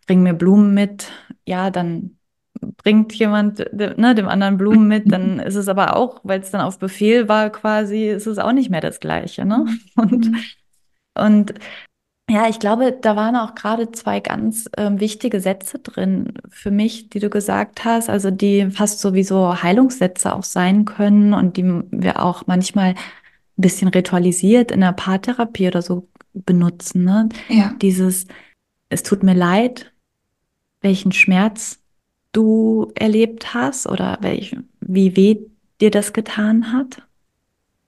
bring 0.05 0.24
mir 0.24 0.33
Blumen 0.33 0.74
mit, 0.74 1.12
ja, 1.45 1.69
dann 1.71 2.17
bringt 2.77 3.13
jemand 3.13 3.59
ne, 3.74 4.15
dem 4.15 4.27
anderen 4.27 4.57
Blumen 4.57 4.88
mit, 4.88 5.12
dann 5.12 5.39
ist 5.47 5.55
es 5.55 5.69
aber 5.69 5.95
auch, 5.95 6.19
weil 6.24 6.41
es 6.41 6.51
dann 6.51 6.62
auf 6.62 6.79
Befehl 6.79 7.29
war 7.29 7.50
quasi, 7.51 8.09
ist 8.09 8.27
es 8.27 8.39
auch 8.39 8.51
nicht 8.51 8.69
mehr 8.69 8.81
das 8.81 9.00
Gleiche. 9.00 9.45
Ne? 9.45 9.65
Und, 9.95 10.31
und 11.15 11.53
ja, 12.29 12.50
ich 12.50 12.60
glaube, 12.60 12.91
da 12.91 13.15
waren 13.15 13.38
auch 13.38 13.55
gerade 13.55 13.91
zwei 13.91 14.19
ganz 14.19 14.69
ähm, 14.75 15.00
wichtige 15.00 15.39
Sätze 15.39 15.79
drin 15.79 16.34
für 16.50 16.72
mich, 16.72 17.10
die 17.10 17.19
du 17.19 17.29
gesagt 17.29 17.86
hast, 17.86 18.10
also 18.10 18.31
die 18.31 18.69
fast 18.69 19.00
sowieso 19.00 19.63
Heilungssätze 19.63 20.36
auch 20.36 20.43
sein 20.43 20.84
können 20.84 21.34
und 21.34 21.55
die 21.55 21.63
wir 21.89 22.22
auch 22.22 22.46
manchmal 22.46 22.89
ein 22.89 22.96
bisschen 23.55 23.88
ritualisiert 23.88 24.72
in 24.72 24.81
der 24.81 24.91
Paartherapie 24.91 25.67
oder 25.67 25.81
so 25.81 26.10
benutzen. 26.34 27.05
Ne? 27.05 27.29
Ja. 27.48 27.74
Dieses, 27.81 28.27
es 28.89 29.03
tut 29.03 29.24
mir 29.24 29.34
leid, 29.34 29.93
welchen 30.81 31.13
Schmerz 31.13 31.79
du 32.34 32.91
erlebt 32.96 33.53
hast 33.53 33.88
oder 33.88 34.17
welch, 34.19 34.55
wie 34.81 35.15
weh 35.15 35.39
dir 35.79 35.91
das 35.91 36.12
getan 36.12 36.74
hat. 36.74 37.03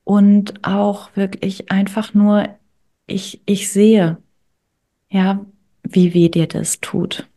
Und 0.06 0.66
auch 0.66 1.10
wirklich 1.16 1.72
einfach 1.72 2.14
nur, 2.14 2.48
ich, 3.06 3.42
ich 3.46 3.70
sehe, 3.70 4.18
ja, 5.10 5.46
wie 5.84 6.14
weh 6.14 6.30
dir 6.30 6.48
das 6.48 6.80
tut 6.80 7.28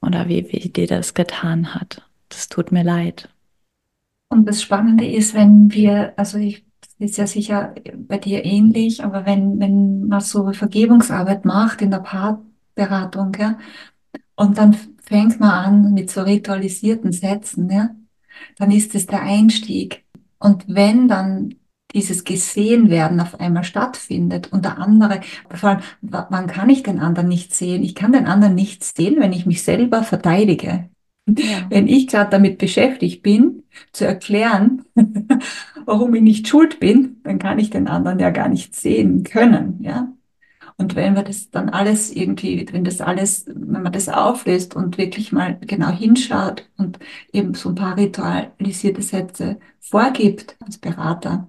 oder 0.00 0.28
wie 0.28 0.52
weh 0.52 0.68
dir 0.68 0.86
das 0.86 1.14
getan 1.14 1.74
hat. 1.74 2.02
Das 2.28 2.48
tut 2.48 2.72
mir 2.72 2.84
leid. 2.84 3.28
Und 4.28 4.48
das 4.48 4.62
Spannende 4.62 5.06
ist, 5.06 5.34
wenn 5.34 5.72
wir, 5.72 6.14
also 6.16 6.38
ich 6.38 6.64
ist 6.98 7.16
ja 7.16 7.26
sicher 7.26 7.74
bei 7.96 8.18
dir 8.18 8.44
ähnlich, 8.44 9.04
aber 9.04 9.26
wenn, 9.26 9.58
wenn 9.58 10.06
man 10.06 10.20
so 10.20 10.52
Vergebungsarbeit 10.52 11.44
macht 11.44 11.82
in 11.82 11.90
der 11.90 11.98
Paarberatung, 11.98 13.32
ja, 13.38 13.58
und 14.36 14.56
dann 14.58 14.76
fängt 15.02 15.40
man 15.40 15.50
an 15.50 15.94
mit 15.94 16.10
so 16.10 16.22
ritualisierten 16.22 17.12
Sätzen, 17.12 17.68
ja, 17.70 17.90
dann 18.56 18.70
ist 18.70 18.94
es 18.94 19.06
der 19.06 19.22
Einstieg. 19.22 20.04
Und 20.38 20.64
wenn 20.68 21.08
dann 21.08 21.54
dieses 21.94 22.24
gesehen 22.24 22.90
werden 22.90 23.20
auf 23.20 23.40
einmal 23.40 23.64
stattfindet 23.64 24.52
und 24.52 24.64
der 24.64 24.78
andere, 24.78 25.20
vor 25.50 25.70
allem, 25.70 25.80
wann 26.00 26.46
kann 26.46 26.70
ich 26.70 26.82
den 26.82 27.00
anderen 27.00 27.28
nicht 27.28 27.54
sehen? 27.54 27.82
Ich 27.82 27.94
kann 27.94 28.12
den 28.12 28.26
anderen 28.26 28.54
nicht 28.54 28.84
sehen, 28.84 29.16
wenn 29.18 29.32
ich 29.32 29.46
mich 29.46 29.62
selber 29.62 30.02
verteidige. 30.02 30.88
Ja. 31.26 31.66
Wenn 31.70 31.86
ich 31.86 32.08
gerade 32.08 32.30
damit 32.30 32.58
beschäftigt 32.58 33.22
bin, 33.22 33.62
zu 33.92 34.06
erklären, 34.06 34.84
warum 35.84 36.14
ich 36.14 36.22
nicht 36.22 36.48
schuld 36.48 36.80
bin, 36.80 37.20
dann 37.22 37.38
kann 37.38 37.58
ich 37.58 37.70
den 37.70 37.86
anderen 37.88 38.18
ja 38.18 38.30
gar 38.30 38.48
nicht 38.48 38.74
sehen 38.74 39.22
können, 39.24 39.78
ja. 39.82 40.12
Und 40.78 40.96
wenn 40.96 41.14
wir 41.14 41.22
das 41.22 41.50
dann 41.50 41.68
alles 41.68 42.10
irgendwie, 42.10 42.66
wenn 42.72 42.82
das 42.82 43.00
alles, 43.00 43.46
wenn 43.46 43.82
man 43.82 43.92
das 43.92 44.08
auflöst 44.08 44.74
und 44.74 44.98
wirklich 44.98 45.30
mal 45.30 45.58
genau 45.60 45.90
hinschaut 45.90 46.68
und 46.76 46.98
eben 47.32 47.54
so 47.54 47.68
ein 47.68 47.74
paar 47.76 47.96
ritualisierte 47.96 49.02
Sätze 49.02 49.58
vorgibt 49.80 50.56
als 50.60 50.78
Berater, 50.78 51.48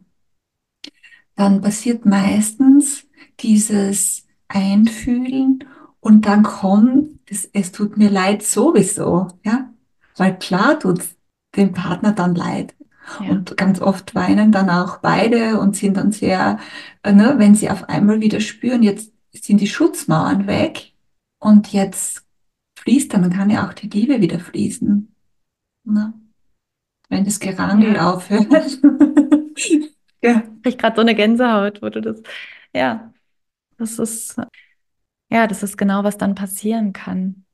dann 1.36 1.62
passiert 1.62 2.06
meistens 2.06 3.08
dieses 3.40 4.28
Einfühlen 4.48 5.64
und 6.00 6.26
dann 6.26 6.44
kommt, 6.44 7.20
das, 7.30 7.50
es 7.54 7.72
tut 7.72 7.98
mir 7.98 8.10
leid 8.10 8.44
sowieso, 8.44 9.28
ja, 9.44 9.70
weil 10.18 10.38
klar 10.38 10.80
tut 10.80 11.02
dem 11.56 11.74
Partner 11.74 12.12
dann 12.12 12.36
leid. 12.36 12.76
Ja. 13.20 13.32
Und 13.32 13.58
ganz 13.58 13.82
oft 13.82 14.16
weinen 14.16 14.52
dann 14.52 14.70
auch 14.70 15.00
beide 15.00 15.60
und 15.60 15.76
sind 15.76 15.98
dann 15.98 16.12
sehr, 16.12 16.58
äh, 17.04 17.12
ne, 17.12 17.36
wenn 17.38 17.54
sie 17.54 17.70
auf 17.70 17.90
einmal 17.90 18.22
wieder 18.22 18.40
spüren, 18.40 18.82
jetzt 18.82 19.12
sind 19.34 19.60
die 19.60 19.68
Schutzmauern 19.68 20.48
weg 20.48 20.94
und 21.40 21.74
jetzt 21.74 22.26
fließt 22.80 23.14
dann, 23.14 23.24
dann 23.24 23.34
kann 23.34 23.50
ja 23.50 23.68
auch 23.68 23.74
die 23.74 23.90
Liebe 23.90 24.22
wieder 24.22 24.40
fließen. 24.40 25.14
Ne? 25.86 26.14
Wenn 27.10 27.26
das 27.26 27.40
Gerangel 27.40 27.96
ja. 27.96 28.14
aufhört. 28.14 28.80
ja. 30.24 30.44
Ich 30.66 30.78
gerade 30.78 30.96
so 30.96 31.02
eine 31.02 31.16
Gänsehaut, 31.16 31.82
wo 31.82 31.90
du 31.90 32.02
das, 32.02 32.22
ja, 32.74 33.14
das 33.78 34.00
ist, 34.00 34.38
ja, 35.30 35.48
das 35.48 35.64
ist 35.64 35.78
genau, 35.78 36.04
was 36.04 36.18
dann 36.18 36.36
passieren 36.36 36.94
kann. 36.94 37.46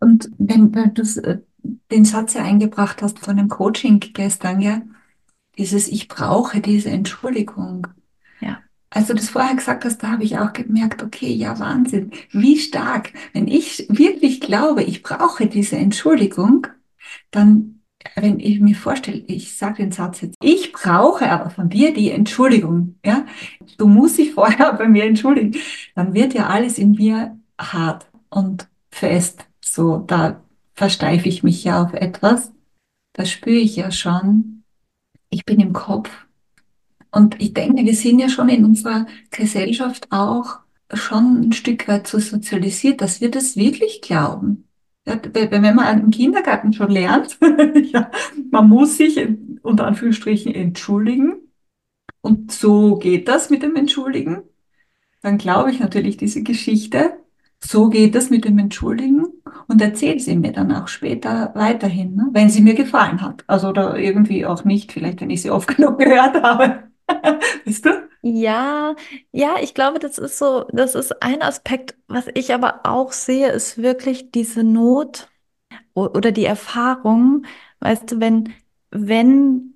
Und 0.00 0.30
wenn, 0.38 0.74
wenn 0.74 0.94
du 0.94 1.02
äh, 1.22 1.40
den 1.90 2.04
Satz 2.04 2.34
ja 2.34 2.42
eingebracht 2.42 3.02
hast 3.02 3.18
von 3.18 3.36
dem 3.36 3.48
Coaching 3.48 4.00
gestern, 4.00 4.60
ja, 4.60 4.82
dieses 5.58 5.88
Ich 5.88 6.08
brauche 6.08 6.60
diese 6.60 6.90
Entschuldigung. 6.90 7.86
Ja. 8.40 8.60
Als 8.90 9.08
du 9.08 9.14
das 9.14 9.30
vorher 9.30 9.54
gesagt 9.54 9.84
hast, 9.84 10.02
da 10.02 10.12
habe 10.12 10.24
ich 10.24 10.38
auch 10.38 10.52
gemerkt, 10.52 11.02
okay, 11.02 11.32
ja, 11.32 11.58
Wahnsinn, 11.58 12.12
wie 12.30 12.58
stark. 12.58 13.12
Wenn 13.32 13.46
ich 13.46 13.86
wirklich 13.88 14.40
glaube, 14.40 14.82
ich 14.82 15.02
brauche 15.02 15.46
diese 15.46 15.76
Entschuldigung, 15.76 16.66
dann 17.30 17.79
wenn 18.16 18.40
ich 18.40 18.60
mir 18.60 18.74
vorstelle, 18.74 19.22
ich 19.26 19.56
sage 19.56 19.82
den 19.82 19.92
Satz 19.92 20.22
jetzt, 20.22 20.36
ich 20.42 20.72
brauche 20.72 21.30
aber 21.30 21.50
von 21.50 21.68
dir 21.68 21.92
die 21.92 22.10
Entschuldigung, 22.10 22.96
ja, 23.04 23.26
du 23.78 23.86
musst 23.86 24.18
dich 24.18 24.32
vorher 24.32 24.72
bei 24.74 24.88
mir 24.88 25.04
entschuldigen, 25.04 25.56
dann 25.94 26.14
wird 26.14 26.34
ja 26.34 26.48
alles 26.48 26.78
in 26.78 26.92
mir 26.92 27.38
hart 27.58 28.06
und 28.30 28.68
fest. 28.90 29.46
So, 29.60 29.98
da 29.98 30.42
versteife 30.74 31.28
ich 31.28 31.42
mich 31.42 31.64
ja 31.64 31.82
auf 31.82 31.92
etwas. 31.92 32.52
Da 33.12 33.24
spüre 33.24 33.58
ich 33.58 33.76
ja 33.76 33.90
schon, 33.90 34.64
ich 35.28 35.44
bin 35.44 35.60
im 35.60 35.72
Kopf. 35.72 36.10
Und 37.10 37.40
ich 37.40 37.54
denke, 37.54 37.84
wir 37.84 37.94
sind 37.94 38.20
ja 38.20 38.28
schon 38.28 38.48
in 38.48 38.64
unserer 38.64 39.06
Gesellschaft 39.30 40.06
auch 40.10 40.60
schon 40.92 41.40
ein 41.40 41.52
Stück 41.52 41.88
weit 41.88 42.06
so 42.06 42.18
sozialisiert, 42.18 43.00
dass 43.00 43.20
wir 43.20 43.30
das 43.30 43.56
wirklich 43.56 44.00
glauben. 44.00 44.69
Ja, 45.10 45.50
wenn 45.50 45.74
man 45.74 46.00
im 46.00 46.10
Kindergarten 46.10 46.72
schon 46.72 46.90
lernt, 46.90 47.38
ja, 47.92 48.10
man 48.50 48.68
muss 48.68 48.96
sich 48.96 49.18
unter 49.62 49.86
Anführungsstrichen 49.86 50.54
entschuldigen. 50.54 51.34
Und 52.20 52.52
so 52.52 52.96
geht 52.96 53.28
das 53.28 53.50
mit 53.50 53.62
dem 53.62 53.76
Entschuldigen. 53.76 54.42
Dann 55.22 55.38
glaube 55.38 55.70
ich 55.70 55.80
natürlich 55.80 56.16
diese 56.16 56.42
Geschichte. 56.42 57.18
So 57.62 57.90
geht 57.90 58.14
das 58.14 58.30
mit 58.30 58.44
dem 58.46 58.58
Entschuldigen 58.58 59.26
und 59.68 59.82
erzähle 59.82 60.18
sie 60.18 60.36
mir 60.36 60.52
dann 60.52 60.72
auch 60.72 60.88
später 60.88 61.52
weiterhin, 61.54 62.14
ne? 62.14 62.28
wenn 62.32 62.48
sie 62.48 62.62
mir 62.62 62.74
gefallen 62.74 63.20
hat. 63.20 63.44
Also 63.46 63.68
oder 63.68 63.98
irgendwie 63.98 64.46
auch 64.46 64.64
nicht, 64.64 64.92
vielleicht 64.92 65.20
wenn 65.20 65.30
ich 65.30 65.42
sie 65.42 65.50
oft 65.50 65.68
genug 65.76 65.98
gehört 65.98 66.42
habe. 66.42 66.84
Weißt 67.66 67.84
du? 67.84 68.09
Ja, 68.22 68.94
ja, 69.32 69.54
ich 69.62 69.74
glaube, 69.74 69.98
das 69.98 70.18
ist 70.18 70.38
so, 70.38 70.64
das 70.72 70.94
ist 70.94 71.22
ein 71.22 71.40
Aspekt, 71.42 71.96
was 72.06 72.26
ich 72.34 72.52
aber 72.52 72.80
auch 72.84 73.12
sehe, 73.12 73.50
ist 73.50 73.78
wirklich 73.78 74.30
diese 74.30 74.62
Not 74.62 75.28
o- 75.94 76.06
oder 76.08 76.32
die 76.32 76.44
Erfahrung, 76.44 77.44
weißt 77.80 78.12
du, 78.12 78.20
wenn, 78.20 78.52
wenn 78.90 79.74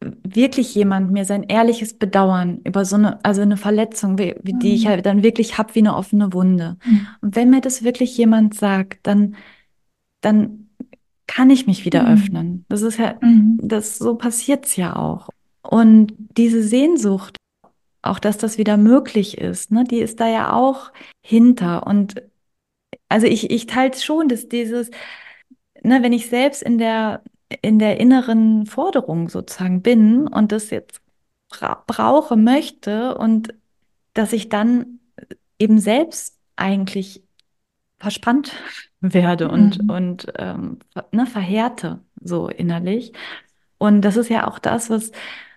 wirklich 0.00 0.74
jemand 0.74 1.10
mir 1.12 1.24
sein 1.24 1.42
ehrliches 1.42 1.98
Bedauern 1.98 2.60
über 2.64 2.84
so 2.84 2.96
eine, 2.96 3.22
also 3.24 3.42
eine 3.42 3.56
Verletzung, 3.56 4.18
wie, 4.18 4.34
wie 4.42 4.54
die 4.54 4.74
ich 4.74 4.84
Mhm. 4.84 4.88
halt 4.88 5.06
dann 5.06 5.22
wirklich 5.22 5.58
hab 5.58 5.74
wie 5.74 5.80
eine 5.80 5.96
offene 5.96 6.32
Wunde. 6.32 6.78
Mhm. 6.84 7.06
Und 7.20 7.36
wenn 7.36 7.50
mir 7.50 7.60
das 7.60 7.82
wirklich 7.84 8.16
jemand 8.16 8.54
sagt, 8.54 9.06
dann, 9.06 9.36
dann 10.22 10.70
kann 11.26 11.50
ich 11.50 11.66
mich 11.66 11.84
wieder 11.84 12.04
Mhm. 12.04 12.12
öffnen. 12.12 12.64
Das 12.68 12.82
ist 12.82 12.98
ja, 12.98 13.16
Mhm. 13.20 13.58
das, 13.62 13.98
so 13.98 14.14
passiert's 14.16 14.76
ja 14.76 14.96
auch. 14.96 15.28
Und 15.62 16.14
diese 16.36 16.62
Sehnsucht, 16.62 17.36
auch 18.02 18.18
dass 18.18 18.38
das 18.38 18.58
wieder 18.58 18.76
möglich 18.76 19.38
ist, 19.38 19.72
ne, 19.72 19.84
die 19.84 20.00
ist 20.00 20.20
da 20.20 20.28
ja 20.28 20.52
auch 20.52 20.92
hinter. 21.22 21.86
Und 21.86 22.22
also 23.08 23.26
ich, 23.26 23.50
ich 23.50 23.66
teile 23.66 23.94
schon, 23.94 24.28
dass 24.28 24.48
dieses, 24.48 24.90
ne, 25.82 26.02
wenn 26.02 26.12
ich 26.12 26.28
selbst 26.28 26.62
in 26.62 26.78
der, 26.78 27.22
in 27.62 27.78
der 27.78 28.00
inneren 28.00 28.66
Forderung 28.66 29.28
sozusagen 29.28 29.82
bin 29.82 30.28
und 30.28 30.52
das 30.52 30.70
jetzt 30.70 31.00
bra 31.48 31.82
brauche, 31.86 32.36
möchte 32.36 33.16
und 33.18 33.54
dass 34.14 34.32
ich 34.32 34.48
dann 34.48 35.00
eben 35.58 35.78
selbst 35.80 36.38
eigentlich 36.56 37.22
verspannt 37.98 38.52
werde 39.00 39.50
und, 39.50 39.82
Mhm. 39.84 39.90
und 39.90 40.26
ähm, 40.36 40.78
ne, 41.12 41.26
verhärte 41.26 42.00
so 42.22 42.48
innerlich. 42.48 43.12
Und 43.78 44.02
das 44.02 44.16
ist 44.16 44.28
ja 44.30 44.46
auch 44.48 44.58
das, 44.58 44.90
was, 44.90 45.12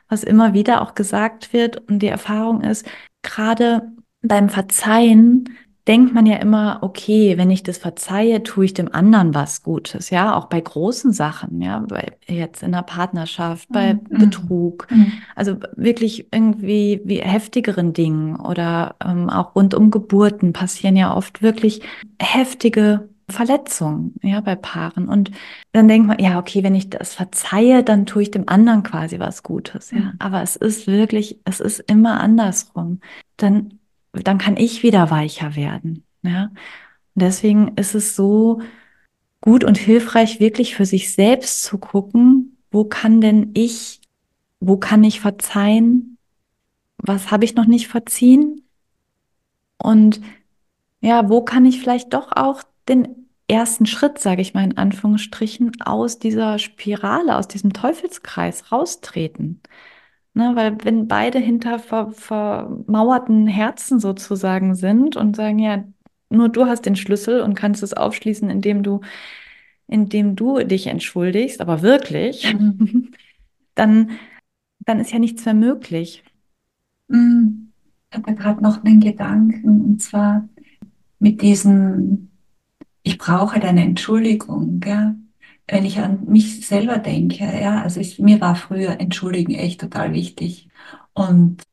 was 0.10 0.24
immer 0.24 0.54
wieder 0.54 0.82
auch 0.82 0.96
gesagt 0.96 1.54
wird. 1.54 1.78
Und 1.90 2.00
die 2.00 2.08
Erfahrung 2.08 2.62
ist, 2.62 2.86
gerade 3.22 3.92
beim 4.22 4.50
Verzeihen 4.50 5.50
denkt 5.86 6.14
man 6.14 6.26
ja 6.26 6.38
immer, 6.38 6.80
okay, 6.82 7.38
wenn 7.38 7.52
ich 7.52 7.62
das 7.62 7.78
verzeihe, 7.78 8.42
tue 8.42 8.64
ich 8.64 8.74
dem 8.74 8.94
anderen 8.94 9.34
was 9.36 9.64
Gutes, 9.64 10.12
ja, 10.12 10.34
auch 10.34 10.46
bei 10.46 10.62
großen 10.62 11.12
Sachen, 11.12 11.62
ja, 11.62 11.80
bei 11.80 12.14
jetzt 12.26 12.64
in 12.64 12.72
der 12.72 12.84
Partnerschaft, 12.84 13.68
bei 13.70 13.96
Mhm. 13.96 14.18
Betrug, 14.18 14.88
Mhm. 14.90 15.12
also 15.36 15.58
wirklich 15.76 16.28
irgendwie 16.32 17.02
wie 17.04 17.18
heftigeren 17.20 17.92
Dingen 17.92 18.38
oder 18.38 18.96
ähm, 19.06 19.30
auch 19.30 19.56
rund 19.56 19.74
um 19.74 19.92
Geburten 19.92 20.54
passieren 20.54 20.96
ja 20.96 21.14
oft 21.14 21.42
wirklich 21.42 21.82
heftige 22.18 23.10
Verletzungen, 23.34 24.16
ja, 24.22 24.40
bei 24.42 24.56
Paaren. 24.56 25.10
Und 25.10 25.32
dann 25.74 25.88
denkt 25.88 26.08
man, 26.08 26.20
ja, 26.20 26.40
okay, 26.40 26.64
wenn 26.64 26.76
ich 26.76 26.90
das 26.90 27.14
verzeihe, 27.14 27.84
dann 27.84 28.06
tue 28.06 28.24
ich 28.24 28.32
dem 28.32 28.48
anderen 28.48 28.84
quasi 28.84 29.20
was 29.20 29.44
Gutes, 29.44 29.92
ja. 29.92 30.00
Mhm. 30.00 30.14
Aber 30.20 30.42
es 30.42 30.56
ist 30.56 30.88
wirklich, 30.88 31.40
es 31.44 31.60
ist 31.60 31.80
immer 31.80 32.22
andersrum. 32.22 33.02
Dann, 33.38 33.80
dann 34.14 34.38
kann 34.38 34.58
ich 34.58 34.84
wieder 34.84 35.12
weicher 35.12 35.56
werden, 35.56 36.06
ja. 36.22 36.52
Und 37.16 37.22
deswegen 37.22 37.74
ist 37.76 37.96
es 37.96 38.16
so 38.16 38.62
gut 39.42 39.64
und 39.64 39.78
hilfreich, 39.78 40.40
wirklich 40.40 40.76
für 40.76 40.86
sich 40.86 41.14
selbst 41.14 41.64
zu 41.64 41.78
gucken, 41.78 42.58
wo 42.72 42.86
kann 42.86 43.22
denn 43.22 43.52
ich, 43.54 44.02
wo 44.60 44.78
kann 44.78 45.04
ich 45.04 45.20
verzeihen? 45.20 46.18
Was 46.98 47.30
habe 47.30 47.44
ich 47.46 47.56
noch 47.56 47.68
nicht 47.68 47.88
verziehen? 47.88 48.64
Und 49.78 50.22
ja, 51.02 51.30
wo 51.30 51.42
kann 51.42 51.66
ich 51.66 51.82
vielleicht 51.82 52.14
doch 52.14 52.32
auch 52.32 52.64
den 52.88 53.23
ersten 53.54 53.86
Schritt, 53.86 54.20
sage 54.20 54.42
ich 54.42 54.54
mal 54.54 54.66
in 54.66 54.78
Anführungsstrichen, 54.78 55.82
aus 55.84 56.20
dieser 56.20 56.60
Spirale, 56.60 57.38
aus 57.38 57.48
diesem 57.48 57.74
Teufelskreis 57.74 58.72
raustreten? 58.72 59.62
Ne, 60.36 60.54
weil 60.56 60.78
wenn 60.84 61.08
beide 61.08 61.40
hinter 61.40 61.80
ver 61.80 62.12
vermauerten 62.12 63.48
Herzen 63.48 64.00
sozusagen 64.00 64.76
sind 64.76 65.16
und 65.16 65.36
sagen, 65.36 65.60
ja, 65.60 65.84
nur 66.30 66.50
du 66.50 66.66
hast 66.66 66.86
den 66.88 66.96
Schlüssel 66.96 67.42
und 67.42 67.56
kannst 67.56 67.84
es 67.84 67.94
aufschließen, 67.94 68.50
indem 68.50 68.84
du, 68.84 69.02
indem 69.88 70.36
du 70.36 70.60
dich 70.64 70.88
entschuldigst, 70.88 71.62
aber 71.62 71.82
wirklich, 71.84 72.54
Mhm. 72.54 73.12
dann, 73.76 74.12
dann 74.80 75.00
ist 75.00 75.12
ja 75.12 75.20
nichts 75.20 75.46
mehr 75.46 75.54
möglich. 75.54 76.24
Mhm. 77.08 77.72
Ich 78.12 78.18
habe 78.18 78.36
gerade 78.36 78.62
noch 78.64 78.84
einen 78.84 79.00
Gedanken, 79.00 79.82
und 79.82 80.02
zwar 80.02 80.48
mit 81.20 81.42
diesem, 81.42 82.30
ich 83.04 83.18
brauche 83.18 83.60
deine 83.60 83.84
Entschuldigung, 83.84 84.80
gell? 84.80 85.16
Wenn 85.68 85.86
ich 85.86 86.00
an 86.00 86.26
mich 86.26 86.66
selber 86.68 86.98
denke, 86.98 87.44
ja, 87.46 87.82
also 87.82 88.00
ich, 88.00 88.20
mir 88.20 88.42
war 88.42 88.56
früher 88.56 89.00
Entschuldigen 89.00 89.54
echt 89.54 89.82
total 89.82 90.14
wichtig. 90.14 90.70
Und 91.14 91.64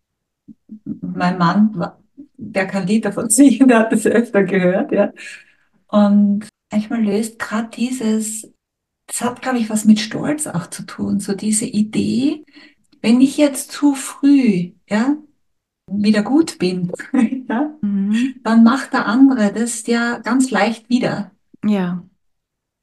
mein 0.84 1.38
Mann, 1.38 1.92
der 2.36 2.66
kann 2.66 2.86
Lieder 2.86 3.12
von 3.12 3.30
singen, 3.30 3.68
der 3.68 3.80
hat 3.80 3.92
das 3.92 4.06
öfter 4.06 4.44
gehört, 4.44 4.92
ja. 4.92 5.12
Und 5.88 6.48
manchmal 6.70 7.02
löst 7.04 7.38
gerade 7.38 7.70
dieses, 7.76 8.52
das 9.06 9.20
hat, 9.22 9.42
glaube 9.42 9.58
ich, 9.58 9.70
was 9.70 9.84
mit 9.84 10.00
Stolz 10.00 10.46
auch 10.46 10.68
zu 10.68 10.84
tun, 10.84 11.20
so 11.20 11.34
diese 11.34 11.66
Idee, 11.66 12.44
wenn 13.02 13.20
ich 13.20 13.36
jetzt 13.36 13.72
zu 13.72 13.94
früh, 13.94 14.72
ja, 14.88 15.16
wieder 15.90 16.22
gut 16.22 16.58
bin, 16.58 16.92
ja, 17.50 17.74
Mhm. 17.82 18.36
dann 18.42 18.64
macht 18.64 18.92
der 18.92 19.06
andere 19.06 19.52
das 19.52 19.86
ja 19.86 20.18
ganz 20.18 20.50
leicht 20.50 20.88
wieder. 20.88 21.32
Ja. 21.64 22.02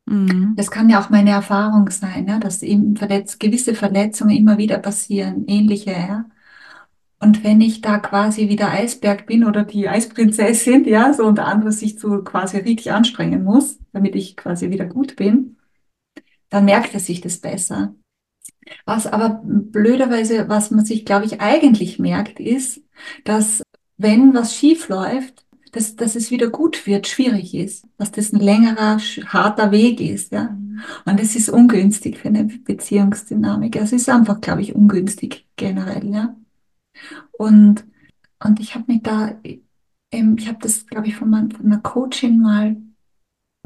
Mhm. 0.06 0.54
Das 0.56 0.72
kann 0.72 0.90
ja 0.90 1.02
auch 1.02 1.10
meine 1.10 1.32
Erfahrung 1.32 1.90
sein, 1.90 2.28
ja, 2.28 2.40
dass 2.40 2.64
eben 2.64 2.96
verletz 2.96 3.40
gewisse 3.40 3.76
Verletzungen 3.76 4.36
immer 4.36 4.58
wieder 4.58 4.78
passieren, 4.80 5.46
ähnliche, 5.48 5.92
ja. 5.92 6.26
Und 7.20 7.44
wenn 7.44 7.62
ich 7.62 7.82
da 7.82 7.98
quasi 7.98 8.48
wie 8.48 8.56
der 8.56 8.72
Eisberg 8.72 9.26
bin 9.26 9.44
oder 9.44 9.64
die 9.64 9.90
Eisprinzessin, 9.90 10.86
ja, 10.86 11.14
so 11.14 11.26
und 11.26 11.40
der 11.40 11.48
andere 11.48 11.72
sich 11.72 12.00
so 12.00 12.24
quasi 12.24 12.58
richtig 12.58 12.92
anstrengen 12.92 13.44
muss, 13.44 13.80
damit 13.92 14.16
ich 14.16 14.38
quasi 14.38 14.70
wieder 14.70 14.86
gut 14.86 15.16
bin, 15.16 15.58
dann 16.50 16.66
merkt 16.66 16.94
er 16.94 17.00
sich 17.00 17.20
das 17.20 17.40
besser. 17.40 17.96
Was 18.86 19.08
aber 19.08 19.42
blöderweise, 19.44 20.48
was 20.48 20.72
man 20.72 20.86
sich, 20.86 21.06
glaube 21.06 21.26
ich, 21.26 21.42
eigentlich 21.42 22.00
merkt, 22.00 22.40
ist, 22.40 22.82
dass 23.24 23.64
wenn 23.98 24.34
was 24.34 24.56
schief 24.56 24.90
läuft, 24.90 25.46
dass, 25.72 25.96
dass 25.96 26.16
es 26.16 26.32
wieder 26.32 26.50
gut 26.50 26.88
wird, 26.88 27.08
schwierig 27.08 27.54
ist, 27.54 27.88
dass 27.98 28.12
das 28.12 28.34
ein 28.34 28.40
längerer, 28.40 28.98
harter 28.98 29.72
Weg 29.72 30.00
ist, 30.00 30.32
ja. 30.32 30.50
Mhm. 30.50 30.80
Und 31.06 31.20
das 31.20 31.36
ist 31.36 31.50
ungünstig 31.50 32.18
für 32.18 32.30
eine 32.30 32.46
Beziehungsdynamik. 32.46 33.76
Es 33.76 33.92
ist 33.92 34.10
einfach, 34.10 34.42
glaube 34.42 34.62
ich, 34.62 34.76
ungünstig 34.76 35.48
generell, 35.56 36.10
ja. 36.10 36.36
Und, 37.32 37.86
und 38.44 38.60
ich 38.60 38.76
habe 38.76 38.86
mich 38.88 39.04
da, 39.04 39.36
ähm, 40.12 40.36
ich 40.38 40.48
habe 40.48 40.60
das, 40.62 40.86
glaube 40.86 41.08
ich, 41.08 41.16
von, 41.16 41.30
mein, 41.30 41.52
von 41.52 41.66
einer 41.66 41.80
Coachin 41.80 42.40
mal 42.40 42.78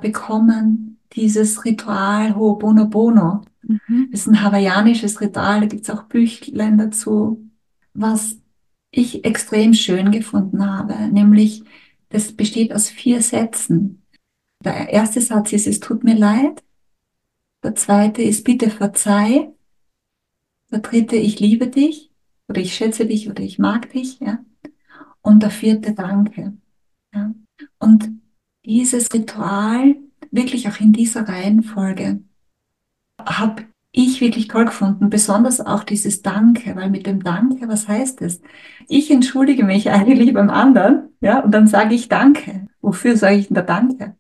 bekommen, 0.02 1.00
dieses 1.14 1.64
Ritual 1.66 2.36
Ho'oponopono. 2.36 3.44
Mhm. 3.64 4.10
Das 4.12 4.22
ist 4.22 4.28
ein 4.28 4.42
hawaiianisches 4.42 5.22
Ritual, 5.22 5.62
da 5.62 5.68
gibt 5.68 5.84
es 5.84 5.90
auch 5.90 6.04
Büchlein 6.04 6.78
dazu, 6.78 7.48
was 7.94 8.41
ich 8.92 9.26
extrem 9.26 9.74
schön 9.74 10.12
gefunden 10.12 10.66
habe, 10.66 10.94
nämlich 11.08 11.64
das 12.10 12.34
besteht 12.34 12.74
aus 12.74 12.90
vier 12.90 13.22
Sätzen. 13.22 14.06
Der 14.64 14.90
erste 14.90 15.22
Satz 15.22 15.54
ist, 15.54 15.66
es 15.66 15.80
tut 15.80 16.04
mir 16.04 16.16
leid. 16.16 16.64
Der 17.64 17.74
zweite 17.76 18.22
ist, 18.22 18.44
bitte 18.44 18.70
verzeih. 18.70 19.52
Der 20.72 20.80
dritte, 20.80 21.16
ich 21.16 21.40
liebe 21.40 21.68
dich 21.68 22.12
oder 22.48 22.62
ich 22.62 22.76
schätze 22.76 23.06
dich 23.06 23.30
oder 23.30 23.44
ich 23.44 23.60
mag 23.60 23.92
dich. 23.92 24.20
Ja? 24.20 24.44
Und 25.22 25.42
der 25.42 25.52
vierte, 25.52 25.94
danke. 25.94 26.54
Ja? 27.14 27.34
Und 27.80 28.10
dieses 28.66 29.12
Ritual, 29.14 29.96
wirklich 30.32 30.68
auch 30.68 30.80
in 30.80 30.94
dieser 30.94 31.28
Reihenfolge, 31.28 32.22
habe 33.20 33.66
ich 33.92 34.22
wirklich 34.22 34.48
toll 34.48 34.66
gefunden, 34.66 35.10
besonders 35.10 35.60
auch 35.60 35.84
dieses 35.84 36.22
Danke, 36.22 36.76
weil 36.76 36.90
mit 36.90 37.06
dem 37.08 37.24
Danke, 37.24 37.68
was 37.68 37.88
heißt 37.88 38.22
es? 38.22 38.42
Ich 38.88 39.12
entschuldige 39.12 39.64
mich 39.64 39.90
eigentlich 39.92 40.34
beim 40.34 40.50
anderen, 40.50 41.10
ja, 41.20 41.40
und 41.40 41.52
dann 41.52 41.68
sage 41.68 41.96
ich 41.96 42.08
Danke. 42.10 42.68
Wofür 42.82 43.18
sage 43.18 43.38
ich 43.38 43.48
denn 43.48 43.56
da 43.56 43.62
Danke? 43.62 44.16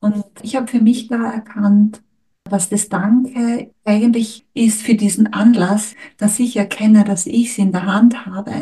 Und 0.00 0.24
ich 0.42 0.56
habe 0.56 0.68
für 0.68 0.80
mich 0.80 1.08
da 1.08 1.32
erkannt, 1.32 2.02
was 2.44 2.68
das 2.68 2.88
Danke 2.88 3.72
eigentlich 3.84 4.46
ist 4.54 4.82
für 4.82 4.94
diesen 4.94 5.32
Anlass, 5.32 5.94
dass 6.16 6.38
ich 6.38 6.56
erkenne, 6.56 7.02
dass 7.02 7.26
ich 7.26 7.50
es 7.50 7.58
in 7.58 7.72
der 7.72 7.86
Hand 7.86 8.26
habe, 8.26 8.60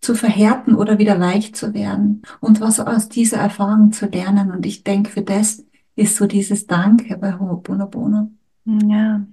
zu 0.00 0.14
verhärten 0.14 0.76
oder 0.76 0.98
wieder 0.98 1.18
weich 1.18 1.54
zu 1.54 1.74
werden 1.74 2.22
und 2.40 2.60
was 2.60 2.78
aus 2.78 3.08
dieser 3.08 3.38
Erfahrung 3.38 3.90
zu 3.90 4.06
lernen. 4.06 4.52
Und 4.52 4.64
ich 4.64 4.84
denke, 4.84 5.10
für 5.10 5.22
das 5.22 5.64
ist 5.96 6.16
so 6.16 6.26
dieses 6.26 6.68
Danke 6.68 7.16
bei 7.18 7.32
Ho'oponopono. 7.32 8.30
Ja, 8.66 9.26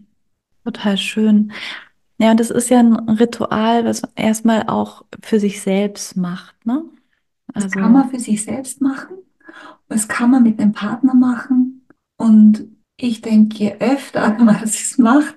total 0.64 0.98
schön. 0.98 1.52
Ja, 2.18 2.32
und 2.32 2.40
das 2.40 2.52
ist 2.52 2.70
ja 2.70 2.80
ein 2.80 2.94
Ritual, 3.10 3.86
was 3.86 4.02
man 4.02 4.12
erstmal 4.16 4.64
auch 4.68 5.04
für 5.22 5.40
sich 5.40 5.62
selbst 5.62 6.16
macht, 6.16 6.66
ne? 6.66 6.84
Also, 7.54 7.68
das 7.68 7.76
kann 7.76 7.92
man 7.92 8.10
für 8.10 8.20
sich 8.20 8.44
selbst 8.44 8.82
machen, 8.82 9.18
das 9.88 10.08
kann 10.08 10.32
man 10.32 10.44
mit 10.44 10.60
dem 10.60 10.72
Partner 10.72 11.14
machen. 11.14 11.86
Und 12.18 12.66
ich 12.98 13.22
denke, 13.22 13.58
je 13.58 13.76
öfter 13.80 14.38
man 14.40 14.64
es 14.64 14.98
macht, 14.98 15.36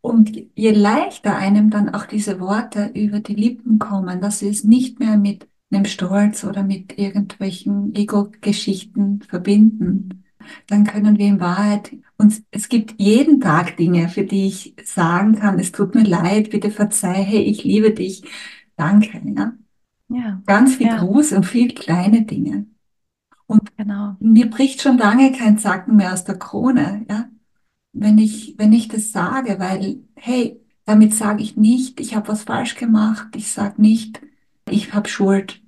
und 0.00 0.32
je 0.54 0.70
leichter 0.70 1.36
einem 1.36 1.70
dann 1.70 1.94
auch 1.94 2.06
diese 2.06 2.40
Worte 2.40 2.90
über 2.94 3.20
die 3.20 3.34
Lippen 3.34 3.78
kommen, 3.78 4.20
dass 4.20 4.38
sie 4.38 4.48
es 4.48 4.64
nicht 4.64 5.00
mehr 5.00 5.16
mit 5.16 5.48
einem 5.70 5.84
Stolz 5.84 6.44
oder 6.44 6.62
mit 6.62 6.98
irgendwelchen 6.98 7.94
Ego-Geschichten 7.94 9.22
verbinden, 9.22 10.17
dann 10.66 10.84
können 10.84 11.18
wir 11.18 11.26
in 11.26 11.40
Wahrheit 11.40 11.96
uns, 12.16 12.42
es 12.50 12.68
gibt 12.68 13.00
jeden 13.00 13.40
Tag 13.40 13.76
Dinge, 13.76 14.08
für 14.08 14.24
die 14.24 14.46
ich 14.46 14.74
sagen 14.84 15.36
kann, 15.36 15.58
es 15.58 15.72
tut 15.72 15.94
mir 15.94 16.04
leid, 16.04 16.50
bitte 16.50 16.70
verzeih, 16.70 17.22
hey, 17.22 17.42
ich 17.42 17.64
liebe 17.64 17.92
dich, 17.92 18.22
danke, 18.76 19.20
ja. 19.24 19.52
Ja. 20.10 20.42
Ganz 20.46 20.76
viel 20.76 20.86
ja. 20.86 20.98
große 20.98 21.36
und 21.36 21.44
viel 21.44 21.74
kleine 21.74 22.22
Dinge. 22.22 22.66
Und 23.46 23.76
genau. 23.76 24.16
mir 24.20 24.48
bricht 24.48 24.80
schon 24.80 24.98
lange 24.98 25.32
kein 25.32 25.58
Zacken 25.58 25.96
mehr 25.96 26.12
aus 26.12 26.24
der 26.24 26.38
Krone, 26.38 27.04
ja 27.10 27.28
wenn 27.92 28.18
ich, 28.18 28.54
wenn 28.58 28.72
ich 28.72 28.88
das 28.88 29.12
sage, 29.12 29.58
weil, 29.58 30.00
hey, 30.14 30.60
damit 30.84 31.14
sage 31.14 31.42
ich 31.42 31.56
nicht, 31.56 32.00
ich 32.00 32.14
habe 32.14 32.28
was 32.28 32.44
falsch 32.44 32.76
gemacht, 32.76 33.28
ich 33.36 33.50
sage 33.50 33.80
nicht, 33.80 34.20
ich 34.70 34.94
habe 34.94 35.08
Schuld. 35.08 35.62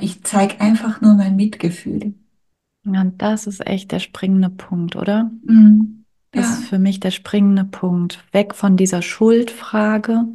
Ich 0.00 0.22
zeige 0.22 0.60
einfach 0.60 1.00
nur 1.00 1.14
mein 1.14 1.36
Mitgefühl. 1.36 2.14
Ja, 2.84 3.02
und 3.02 3.20
das 3.20 3.46
ist 3.46 3.66
echt 3.66 3.92
der 3.92 3.98
springende 3.98 4.50
Punkt, 4.50 4.96
oder? 4.96 5.30
Mhm. 5.44 6.04
Das 6.32 6.46
ja. 6.46 6.52
ist 6.54 6.68
für 6.68 6.78
mich 6.78 7.00
der 7.00 7.10
springende 7.10 7.64
Punkt. 7.64 8.24
Weg 8.32 8.54
von 8.54 8.76
dieser 8.76 9.02
Schuldfrage, 9.02 10.26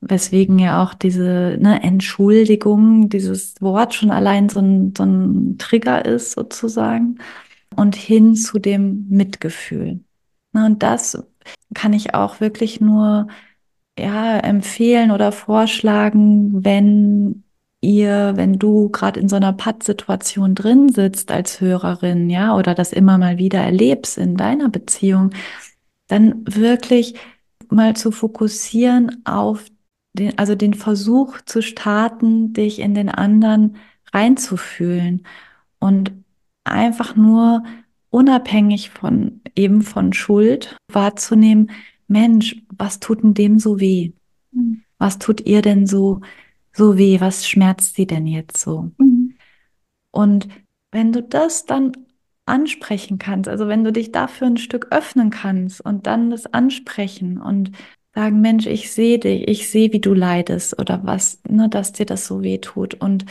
weswegen 0.00 0.58
ja 0.58 0.82
auch 0.82 0.94
diese 0.94 1.58
ne, 1.60 1.82
Entschuldigung, 1.82 3.08
dieses 3.08 3.60
Wort 3.60 3.94
schon 3.94 4.10
allein 4.10 4.48
so 4.48 4.60
ein, 4.60 4.94
so 4.96 5.04
ein 5.04 5.58
Trigger 5.58 6.04
ist, 6.04 6.32
sozusagen, 6.32 7.18
und 7.76 7.96
hin 7.96 8.36
zu 8.36 8.58
dem 8.58 9.06
Mitgefühl. 9.08 10.00
Ne, 10.52 10.66
und 10.66 10.82
das 10.82 11.22
kann 11.74 11.92
ich 11.92 12.14
auch 12.14 12.40
wirklich 12.40 12.80
nur 12.80 13.28
ja, 13.98 14.38
empfehlen 14.38 15.10
oder 15.10 15.32
vorschlagen, 15.32 16.64
wenn 16.64 17.44
ihr, 17.80 18.32
wenn 18.36 18.58
du 18.58 18.90
gerade 18.90 19.20
in 19.20 19.28
so 19.28 19.36
einer 19.36 19.52
Pattsituation 19.52 20.54
drin 20.54 20.90
sitzt 20.90 21.30
als 21.30 21.60
Hörerin, 21.60 22.28
ja, 22.30 22.56
oder 22.56 22.74
das 22.74 22.92
immer 22.92 23.18
mal 23.18 23.38
wieder 23.38 23.60
erlebst 23.60 24.18
in 24.18 24.36
deiner 24.36 24.68
Beziehung, 24.68 25.30
dann 26.08 26.44
wirklich 26.46 27.14
mal 27.70 27.96
zu 27.96 28.10
fokussieren 28.10 29.24
auf 29.24 29.66
den, 30.12 30.38
also 30.38 30.54
den 30.54 30.74
Versuch 30.74 31.40
zu 31.46 31.62
starten, 31.62 32.52
dich 32.52 32.80
in 32.80 32.94
den 32.94 33.08
anderen 33.08 33.76
reinzufühlen 34.12 35.24
und 35.78 36.12
einfach 36.64 37.16
nur 37.16 37.62
unabhängig 38.10 38.90
von 38.90 39.40
eben 39.54 39.82
von 39.82 40.12
Schuld 40.12 40.76
wahrzunehmen, 40.92 41.70
Mensch, 42.08 42.56
was 42.76 42.98
tut 42.98 43.22
denn 43.22 43.34
dem 43.34 43.58
so 43.58 43.78
weh? 43.78 44.12
Mhm. 44.52 44.82
Was 44.98 45.18
tut 45.18 45.46
ihr 45.46 45.62
denn 45.62 45.86
so, 45.86 46.20
so 46.72 46.96
weh? 46.96 47.20
Was 47.20 47.46
schmerzt 47.48 47.96
sie 47.96 48.06
denn 48.06 48.26
jetzt 48.26 48.58
so? 48.58 48.90
Mhm. 48.98 49.34
Und 50.10 50.48
wenn 50.92 51.12
du 51.12 51.22
das 51.22 51.66
dann 51.66 51.92
ansprechen 52.46 53.18
kannst, 53.18 53.48
also 53.48 53.68
wenn 53.68 53.84
du 53.84 53.92
dich 53.92 54.12
dafür 54.12 54.48
ein 54.48 54.56
Stück 54.56 54.88
öffnen 54.90 55.30
kannst 55.30 55.80
und 55.80 56.06
dann 56.06 56.30
das 56.30 56.46
ansprechen 56.46 57.40
und 57.40 57.72
sagen, 58.14 58.40
Mensch, 58.40 58.66
ich 58.66 58.90
sehe 58.90 59.18
dich, 59.18 59.48
ich 59.48 59.70
sehe, 59.70 59.92
wie 59.92 60.00
du 60.00 60.14
leidest 60.14 60.78
oder 60.78 61.00
was, 61.04 61.40
ne, 61.48 61.68
dass 61.68 61.92
dir 61.92 62.06
das 62.06 62.26
so 62.26 62.42
weh 62.42 62.58
tut. 62.58 62.94
Und 62.94 63.24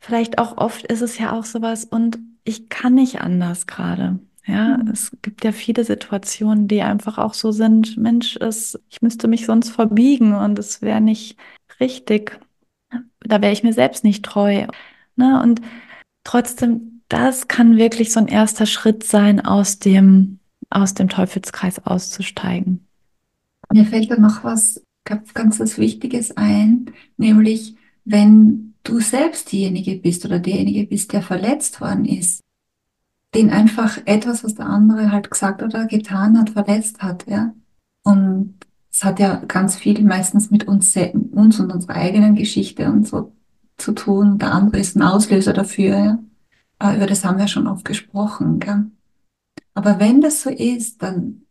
vielleicht 0.00 0.38
auch 0.38 0.56
oft 0.56 0.86
ist 0.86 1.02
es 1.02 1.18
ja 1.18 1.32
auch 1.32 1.44
sowas 1.44 1.84
und 1.84 2.18
ich 2.44 2.68
kann 2.68 2.94
nicht 2.94 3.20
anders 3.20 3.66
gerade. 3.66 4.18
Ja, 4.46 4.78
mhm. 4.78 4.88
es 4.88 5.16
gibt 5.22 5.44
ja 5.44 5.52
viele 5.52 5.84
Situationen, 5.84 6.68
die 6.68 6.82
einfach 6.82 7.18
auch 7.18 7.34
so 7.34 7.50
sind, 7.50 7.96
Mensch, 7.96 8.36
es, 8.36 8.78
ich 8.90 9.00
müsste 9.02 9.28
mich 9.28 9.46
sonst 9.46 9.70
verbiegen 9.70 10.34
und 10.34 10.58
es 10.58 10.82
wäre 10.82 11.00
nicht 11.00 11.36
richtig. 11.80 12.38
Da 13.24 13.42
wäre 13.42 13.52
ich 13.52 13.62
mir 13.62 13.72
selbst 13.72 14.04
nicht 14.04 14.24
treu. 14.24 14.66
Ne? 15.16 15.40
Und 15.42 15.60
trotzdem, 16.22 17.02
das 17.08 17.48
kann 17.48 17.76
wirklich 17.76 18.12
so 18.12 18.20
ein 18.20 18.28
erster 18.28 18.66
Schritt 18.66 19.04
sein, 19.04 19.44
aus 19.44 19.78
dem, 19.78 20.38
aus 20.70 20.94
dem 20.94 21.08
Teufelskreis 21.08 21.84
auszusteigen. 21.84 22.86
Mir 23.72 23.86
fällt 23.86 24.10
da 24.10 24.16
noch 24.16 24.44
was 24.44 24.82
ganz, 25.04 25.34
ganz 25.34 25.78
Wichtiges 25.78 26.36
ein, 26.36 26.92
nämlich 27.16 27.76
wenn 28.04 28.74
du 28.82 29.00
selbst 29.00 29.50
diejenige 29.52 29.96
bist 29.96 30.24
oder 30.24 30.38
derjenige 30.38 30.86
bist, 30.86 31.12
der 31.12 31.22
verletzt 31.22 31.80
worden 31.80 32.04
ist, 32.04 32.40
den 33.34 33.50
einfach 33.50 33.98
etwas, 34.04 34.44
was 34.44 34.54
der 34.54 34.66
andere 34.66 35.10
halt 35.10 35.30
gesagt 35.30 35.62
oder 35.62 35.86
getan 35.86 36.38
hat, 36.38 36.50
verletzt 36.50 37.02
hat, 37.02 37.26
ja. 37.26 37.54
Und 38.02 38.54
es 38.94 39.02
hat 39.02 39.18
ja 39.18 39.42
ganz 39.48 39.74
viel 39.74 40.04
meistens 40.04 40.52
mit 40.52 40.68
uns, 40.68 40.96
uns 41.32 41.58
und 41.58 41.72
unserer 41.72 41.96
eigenen 41.96 42.36
Geschichte 42.36 42.86
und 42.86 43.08
so 43.08 43.32
zu 43.76 43.90
tun. 43.90 44.38
Der 44.38 44.52
andere 44.52 44.80
ist 44.80 44.94
ein 44.94 45.02
Auslöser 45.02 45.52
dafür, 45.52 45.98
ja. 45.98 46.18
Aber 46.78 46.96
über 46.96 47.06
das 47.06 47.24
haben 47.24 47.38
wir 47.38 47.48
schon 47.48 47.66
oft 47.66 47.84
gesprochen, 47.84 48.60
gell? 48.60 48.84
Aber 49.74 49.98
wenn 49.98 50.20
das 50.20 50.42
so 50.42 50.50
ist, 50.50 51.02
dann 51.02 51.42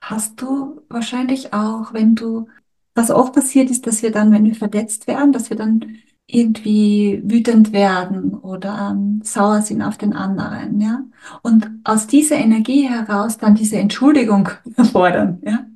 hast 0.00 0.40
du 0.40 0.80
wahrscheinlich 0.88 1.52
auch, 1.52 1.92
wenn 1.92 2.14
du, 2.14 2.46
was 2.94 3.10
oft 3.10 3.34
passiert 3.34 3.68
ist, 3.68 3.88
dass 3.88 4.04
wir 4.04 4.12
dann, 4.12 4.30
wenn 4.30 4.44
wir 4.44 4.54
verletzt 4.54 5.08
werden, 5.08 5.32
dass 5.32 5.50
wir 5.50 5.56
dann 5.56 5.84
irgendwie 6.28 7.20
wütend 7.24 7.72
werden 7.72 8.32
oder 8.32 8.92
ähm, 8.92 9.22
sauer 9.24 9.62
sind 9.62 9.82
auf 9.82 9.98
den 9.98 10.12
anderen, 10.12 10.80
ja. 10.80 11.02
Und 11.42 11.68
aus 11.82 12.06
dieser 12.06 12.36
Energie 12.36 12.88
heraus 12.88 13.38
dann 13.38 13.56
diese 13.56 13.78
Entschuldigung 13.78 14.50
fordern, 14.92 15.40
ja. 15.44 15.66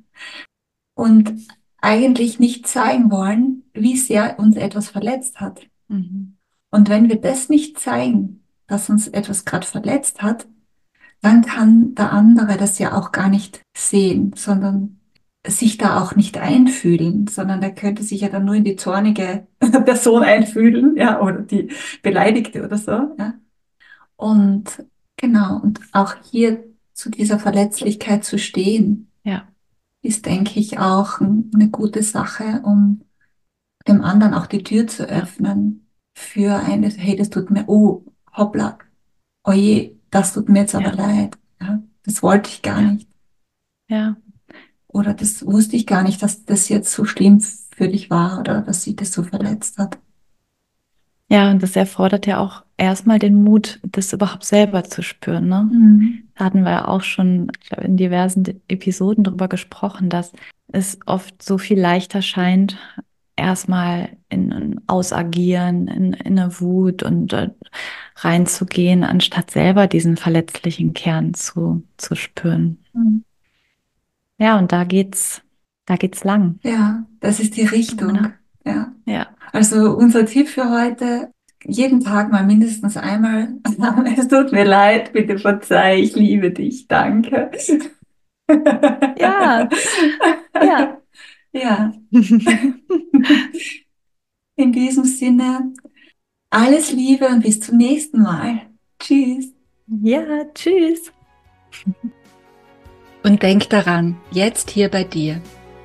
Und 0.97 1.47
eigentlich 1.79 2.39
nicht 2.39 2.67
zeigen 2.67 3.11
wollen, 3.11 3.63
wie 3.73 3.97
sehr 3.97 4.39
uns 4.39 4.55
etwas 4.55 4.89
verletzt 4.89 5.39
hat. 5.39 5.67
Mhm. 5.87 6.35
Und 6.71 6.89
wenn 6.89 7.07
wir 7.07 7.21
das 7.21 7.49
nicht 7.49 7.79
zeigen, 7.79 8.43
dass 8.65 8.89
uns 8.89 9.07
etwas 9.07 9.45
gerade 9.45 9.65
verletzt 9.65 10.21
hat, 10.21 10.47
dann 11.21 11.43
kann 11.43 11.95
der 11.95 12.11
andere 12.11 12.57
das 12.57 12.79
ja 12.79 12.97
auch 12.97 13.11
gar 13.11 13.29
nicht 13.29 13.61
sehen, 13.75 14.33
sondern 14.35 14.99
sich 15.45 15.77
da 15.77 16.01
auch 16.01 16.15
nicht 16.15 16.37
einfühlen, 16.37 17.27
sondern 17.27 17.61
er 17.61 17.71
könnte 17.71 18.03
sich 18.03 18.21
ja 18.21 18.29
dann 18.29 18.45
nur 18.45 18.55
in 18.55 18.65
die 18.65 18.75
zornige 18.75 19.47
Person 19.59 20.23
einfühlen, 20.23 20.97
ja, 20.97 21.21
oder 21.21 21.39
die 21.39 21.69
Beleidigte 22.03 22.65
oder 22.65 22.77
so, 22.77 23.15
ja. 23.17 23.35
Und 24.15 24.83
genau, 25.15 25.59
und 25.61 25.79
auch 25.91 26.15
hier 26.31 26.63
zu 26.93 27.09
dieser 27.09 27.39
Verletzlichkeit 27.39 28.25
zu 28.25 28.37
stehen, 28.37 29.09
ja. 29.23 29.47
Ist, 30.07 30.25
denke 30.25 30.59
ich, 30.59 30.79
auch 30.79 31.19
eine 31.19 31.69
gute 31.69 32.03
Sache, 32.03 32.61
um 32.63 33.01
dem 33.87 34.01
anderen 34.01 34.33
auch 34.33 34.47
die 34.47 34.63
Tür 34.63 34.87
zu 34.87 35.07
öffnen 35.07 35.87
für 36.15 36.55
eine, 36.55 36.89
hey, 36.89 37.15
das 37.15 37.29
tut 37.29 37.51
mir, 37.51 37.67
oh, 37.67 38.03
hoppla, 38.35 38.77
oje, 39.43 39.95
das 40.09 40.33
tut 40.33 40.49
mir 40.49 40.61
jetzt 40.61 40.75
aber 40.75 40.95
ja. 40.95 41.07
leid, 41.07 41.37
ja, 41.61 41.81
das 42.03 42.23
wollte 42.23 42.49
ich 42.49 42.61
gar 42.61 42.81
ja. 42.81 42.91
nicht. 42.91 43.07
Ja, 43.89 44.17
oder 44.87 45.13
das 45.13 45.45
wusste 45.45 45.75
ich 45.75 45.85
gar 45.85 46.03
nicht, 46.03 46.21
dass 46.23 46.45
das 46.45 46.69
jetzt 46.69 46.91
so 46.91 47.05
schlimm 47.05 47.39
für 47.39 47.87
dich 47.87 48.09
war 48.09 48.39
oder 48.39 48.61
dass 48.61 48.81
sie 48.81 48.95
das 48.95 49.11
so 49.11 49.23
verletzt 49.23 49.77
hat. 49.77 49.99
Ja, 51.29 51.51
und 51.51 51.61
das 51.61 51.75
erfordert 51.75 52.25
ja 52.25 52.39
auch 52.39 52.63
erstmal 52.77 53.19
den 53.19 53.43
Mut, 53.43 53.79
das 53.83 54.13
überhaupt 54.13 54.45
selber 54.45 54.85
zu 54.85 55.01
spüren. 55.01 55.47
Ne? 55.47 55.69
Mhm. 55.71 56.23
Da 56.35 56.45
hatten 56.45 56.63
wir 56.63 56.71
ja 56.71 56.87
auch 56.87 57.01
schon 57.01 57.47
glaub, 57.67 57.83
in 57.83 57.97
diversen 57.97 58.61
Episoden 58.67 59.23
darüber 59.23 59.47
gesprochen, 59.47 60.09
dass 60.09 60.31
es 60.69 60.99
oft 61.05 61.41
so 61.41 61.57
viel 61.57 61.79
leichter 61.79 62.21
scheint, 62.21 62.77
erstmal 63.35 64.09
in 64.29 64.53
ein 64.53 64.81
Ausagieren, 64.87 65.87
in, 65.87 66.13
in 66.13 66.39
eine 66.39 66.59
Wut 66.61 67.03
und 67.03 67.33
äh, 67.33 67.49
reinzugehen, 68.15 69.03
anstatt 69.03 69.51
selber 69.51 69.87
diesen 69.87 70.17
verletzlichen 70.17 70.93
Kern 70.93 71.33
zu, 71.33 71.83
zu 71.97 72.15
spüren. 72.15 72.79
Mhm. 72.93 73.23
Ja, 74.39 74.57
und 74.57 74.71
da 74.71 74.83
geht's, 74.83 75.41
da 75.85 75.95
geht's 75.95 76.23
lang. 76.23 76.59
Ja, 76.63 77.05
das 77.19 77.39
ist 77.39 77.57
die 77.57 77.65
Richtung. 77.65 78.13
Genau. 78.13 78.29
Ja. 78.67 78.93
Ja. 79.05 79.27
Also 79.53 79.95
unser 79.95 80.25
Tipp 80.25 80.47
für 80.47 80.69
heute, 80.69 81.31
jeden 81.63 82.01
Tag 82.01 82.31
mal 82.31 82.45
mindestens 82.45 82.97
einmal, 82.97 83.55
es 84.17 84.27
tut 84.27 84.51
mir 84.51 84.65
leid, 84.65 85.13
bitte 85.13 85.37
verzeih, 85.39 85.99
ich 85.99 86.15
liebe 86.15 86.51
dich, 86.51 86.87
danke. 86.87 87.51
Ja. 89.17 89.69
Ja. 90.61 90.97
Ja. 91.53 91.93
In 94.57 94.71
diesem 94.71 95.05
Sinne, 95.05 95.73
alles 96.49 96.91
Liebe 96.91 97.27
und 97.27 97.41
bis 97.41 97.61
zum 97.61 97.77
nächsten 97.77 98.21
Mal. 98.21 98.61
Tschüss. 98.99 99.53
Ja, 99.87 100.45
tschüss. 100.53 101.11
Und 103.23 103.41
denk 103.43 103.69
daran, 103.69 104.17
jetzt 104.31 104.69
hier 104.69 104.89
bei 104.89 105.03
dir, 105.03 105.41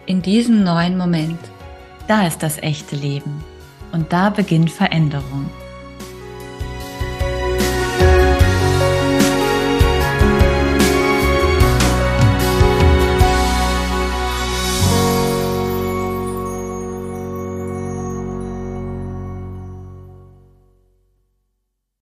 in 0.07 0.23
diesem 0.23 0.63
neuen 0.63 0.97
Moment. 0.97 1.39
Da 2.07 2.27
ist 2.27 2.43
das 2.43 2.59
echte 2.59 2.97
Leben. 2.97 3.43
Und 3.93 4.13
da 4.13 4.31
beginnt 4.31 4.71
Veränderung. 4.71 5.51